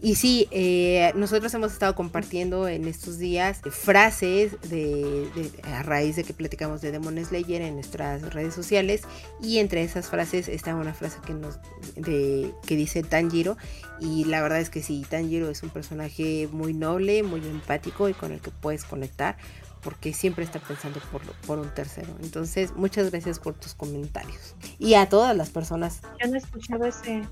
[0.00, 5.28] Y sí, eh, nosotros hemos estado compartiendo en estos días frases de,
[5.64, 9.02] a raíz de que platicamos de Demon Slayer en nuestras redes sociales
[9.42, 11.58] y entre esas frases está una frase que nos
[11.96, 13.56] de, que dice Tanjiro
[14.00, 18.14] y la verdad es que sí, Tanjiro es un personaje muy noble, muy empático y
[18.14, 19.36] con el que puedes conectar
[19.82, 22.08] porque siempre está pensando por, por un tercero.
[22.20, 24.54] Entonces, muchas gracias por tus comentarios.
[24.78, 26.00] Y a todas las personas.
[26.20, 27.22] Yo no he escuchado ese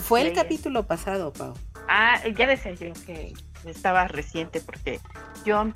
[0.00, 1.54] Fue el capítulo pasado, Pau.
[1.92, 3.32] Ah, ya decía yo que
[3.64, 5.00] estaba reciente porque
[5.44, 5.72] yo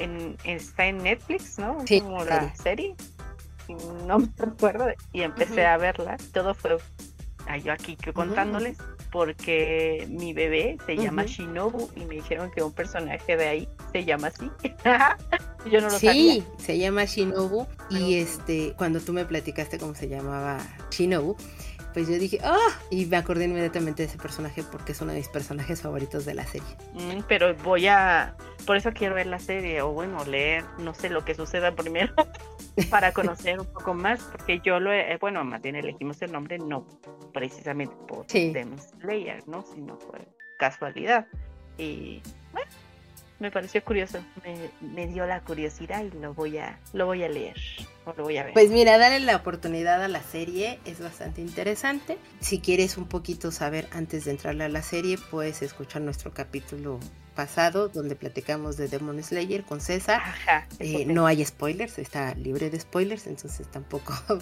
[0.00, 1.78] en, está en Netflix, ¿no?
[1.86, 2.96] Sí, Como la serie.
[4.04, 6.16] No me recuerdo y empecé a verla.
[6.32, 6.78] Todo fue
[7.62, 8.78] yo aquí contándoles
[9.12, 14.04] porque mi bebé se llama Shinobu y me dijeron que un personaje de ahí se
[14.04, 14.50] llama así.
[15.70, 20.08] yo no lo sí, se llama Shinobu y este cuando tú me platicaste cómo se
[20.08, 20.58] llamaba
[20.90, 21.36] Shinobu,
[21.94, 22.68] pues yo dije, ¡ah!
[22.90, 26.34] y me acordé inmediatamente de ese personaje porque es uno de mis personajes favoritos de
[26.34, 26.66] la serie.
[26.92, 31.08] Mm, pero voy a, por eso quiero ver la serie, o bueno, leer, no sé
[31.08, 32.12] lo que suceda primero,
[32.90, 36.58] para conocer un poco más, porque yo lo, he, bueno, más bien elegimos el nombre
[36.58, 36.84] no
[37.32, 38.52] precisamente por sí.
[38.52, 39.62] Demon Slayer, ¿no?
[39.62, 40.20] Sino por
[40.58, 41.26] casualidad.
[41.78, 42.20] Y
[42.52, 42.70] bueno,
[43.38, 44.18] me pareció curioso,
[44.80, 47.56] me, dio la curiosidad y lo voy a, lo voy a leer.
[48.06, 48.52] O lo voy a ver.
[48.52, 52.18] Pues mira, darle la oportunidad a la serie es bastante interesante.
[52.40, 57.00] Si quieres un poquito saber antes de entrarle a la serie, puedes escuchar nuestro capítulo
[57.34, 60.22] pasado donde platicamos de Demon Slayer con César.
[60.78, 64.14] Eh, no hay spoilers, está libre de spoilers, entonces tampoco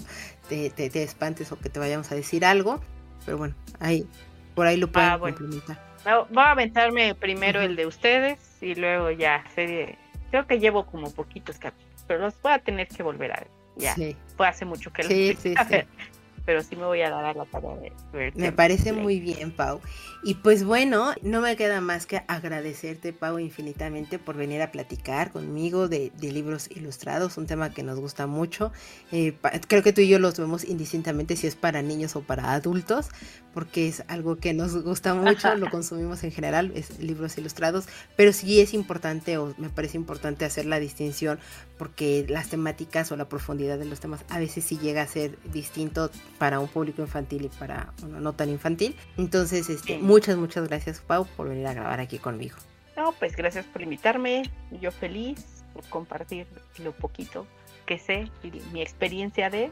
[0.49, 2.81] te, te, espantes o que te vayamos a decir algo.
[3.25, 4.07] Pero bueno, ahí,
[4.55, 5.92] por ahí lo pueden ah, complementar.
[6.05, 9.97] Voy a aventarme primero el de ustedes y luego ya serie.
[10.31, 13.49] Creo que llevo como poquitos capítulos, pero los voy a tener que volver a ver.
[13.77, 13.95] Ya.
[14.37, 15.55] Fue hace mucho que los sí, sí,
[16.45, 18.37] pero sí me voy a dar a la tarea de ver.
[18.37, 19.81] Me parece muy bien, Pau.
[20.25, 25.33] Y pues bueno, no me queda más que agradecerte, Pau, infinitamente por venir a platicar
[25.33, 28.73] conmigo de, libros ilustrados, un tema que nos gusta mucho.
[29.11, 29.35] Eh,
[29.69, 33.09] creo que tú y yo los vemos indistintamente si es para niños o para adultos,
[33.53, 37.87] porque es algo que nos gusta mucho, lo consumimos en general, es libros ilustrados,
[38.17, 41.39] pero sí es importante o me parece importante hacer la distinción
[41.79, 45.37] porque las temáticas o la profundidad de los temas a veces sí llega a ser
[45.53, 46.11] distinto
[46.43, 48.97] para un público infantil y para uno no tan infantil.
[49.17, 52.57] Entonces, este, muchas, muchas gracias, Pau, por venir a grabar aquí conmigo.
[52.97, 54.51] No, pues gracias por invitarme.
[54.81, 56.49] Yo feliz por compartir
[56.83, 57.47] lo poquito
[57.87, 59.71] que sé y mi experiencia de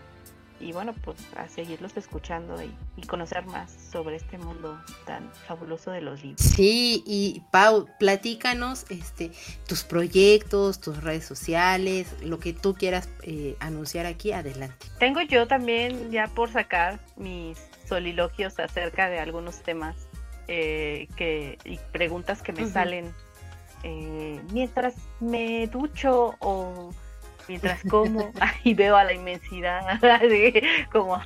[0.61, 2.71] y bueno, pues a seguirlos escuchando y,
[3.07, 6.41] conocer más sobre este mundo tan fabuloso de los libros.
[6.41, 9.33] Sí, y Pau, platícanos este,
[9.67, 14.87] tus proyectos, tus redes sociales, lo que tú quieras eh, anunciar aquí, adelante.
[14.99, 17.59] Tengo yo también ya por sacar mis
[17.89, 19.97] soliloquios acerca de algunos temas
[20.47, 23.13] eh, que, y preguntas que me salen
[23.83, 26.93] eh, mientras me ducho o
[27.51, 28.33] mientras como
[28.65, 29.83] y veo a la inmensidad
[30.93, 31.21] como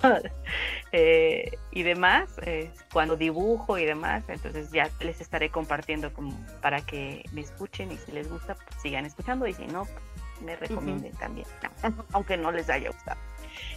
[0.91, 2.31] eh, y demás
[2.95, 7.99] cuando dibujo y demás entonces ya les estaré compartiendo como para que me escuchen y
[7.99, 9.87] si les gusta pues sigan escuchando y si no
[10.41, 11.47] me recomienden también.
[12.13, 13.21] Aunque no les haya gustado.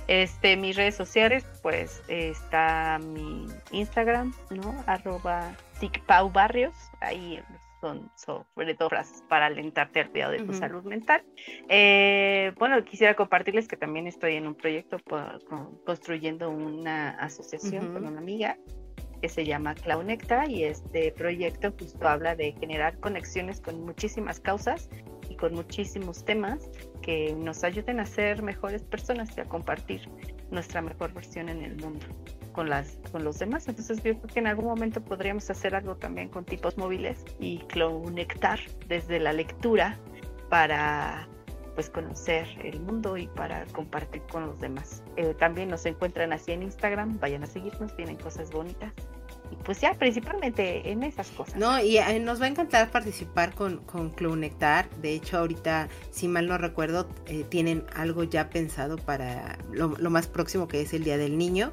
[0.08, 5.54] Este mis redes sociales pues está mi Instagram no arroba
[6.34, 7.44] Barrios ahí
[7.82, 11.24] son sobre todo frases para alentarte al cuidado de tu salud mental.
[11.70, 14.98] Eh, bueno, quisiera compartirles que también estoy en un proyecto
[15.86, 18.58] construyendo una asociación con una amiga
[19.22, 24.90] que se llama Claunecta y este proyecto justo habla de generar conexiones con muchísimas causas
[25.30, 26.70] y con muchísimos temas
[27.02, 30.08] que nos ayuden a ser mejores personas y a compartir
[30.52, 32.06] nuestra mejor versión en el mundo
[32.58, 33.68] con, las, con los demás.
[33.68, 37.60] Entonces yo creo que en algún momento podríamos hacer algo también con tipos móviles y
[37.72, 40.00] conectar desde la lectura
[40.50, 41.28] para
[41.76, 45.04] pues conocer el mundo y para compartir con los demás.
[45.18, 48.92] Eh, también nos encuentran así en Instagram, vayan a seguirnos, tienen cosas bonitas.
[49.52, 51.58] Y pues ya, principalmente en esas cosas.
[51.58, 54.90] No, y eh, nos va a encantar participar con, con Nectar.
[55.00, 60.10] De hecho, ahorita, si mal no recuerdo, eh, tienen algo ya pensado para lo, lo
[60.10, 61.72] más próximo que es el Día del Niño.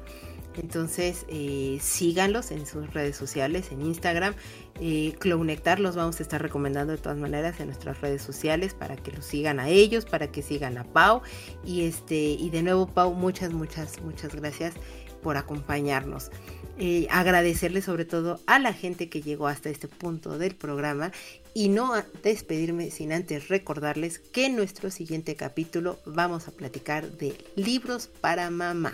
[0.57, 4.33] Entonces eh, síganlos en sus redes sociales, en Instagram.
[4.79, 9.11] Eh, los vamos a estar recomendando de todas maneras en nuestras redes sociales para que
[9.11, 11.21] los sigan a ellos, para que sigan a Pau.
[11.65, 14.73] Y este, y de nuevo, Pau, muchas, muchas, muchas gracias
[15.21, 16.29] por acompañarnos.
[16.77, 21.13] Eh, agradecerle sobre todo a la gente que llegó hasta este punto del programa
[21.53, 27.37] y no despedirme sin antes recordarles que en nuestro siguiente capítulo vamos a platicar de
[27.55, 28.93] libros para mamá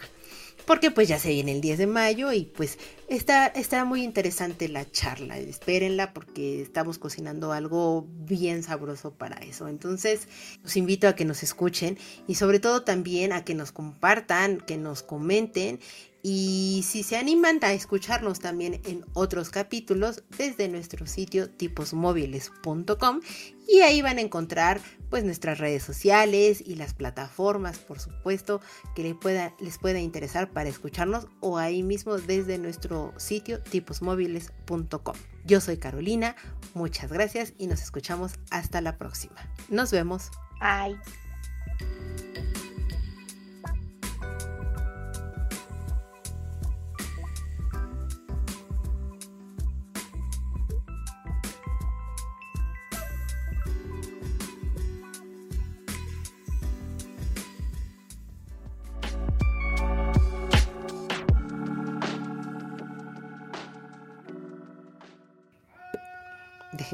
[0.71, 2.79] porque pues ya se viene el 10 de mayo y pues
[3.09, 9.67] está, muy interesante la charla, espérenla porque estamos cocinando algo bien sabroso para eso.
[9.67, 10.29] Entonces,
[10.63, 14.77] los invito a que nos escuchen y sobre todo también a que nos compartan, que
[14.77, 15.81] nos comenten
[16.23, 23.21] y si se animan a escucharnos también en otros capítulos desde nuestro sitio tiposmóviles.com
[23.67, 28.61] y ahí van a encontrar pues nuestras redes sociales y las plataformas por supuesto
[28.95, 35.15] que les pueda, les pueda interesar para escucharnos o ahí mismo desde nuestro sitio tiposmóviles.com.
[35.45, 36.35] Yo soy Carolina,
[36.73, 39.35] muchas gracias y nos escuchamos hasta la próxima.
[39.69, 40.29] Nos vemos.
[40.59, 40.99] Bye.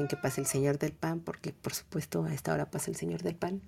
[0.06, 3.22] Que pase el señor del pan, porque por supuesto a esta hora pasa el señor
[3.22, 3.62] del pan.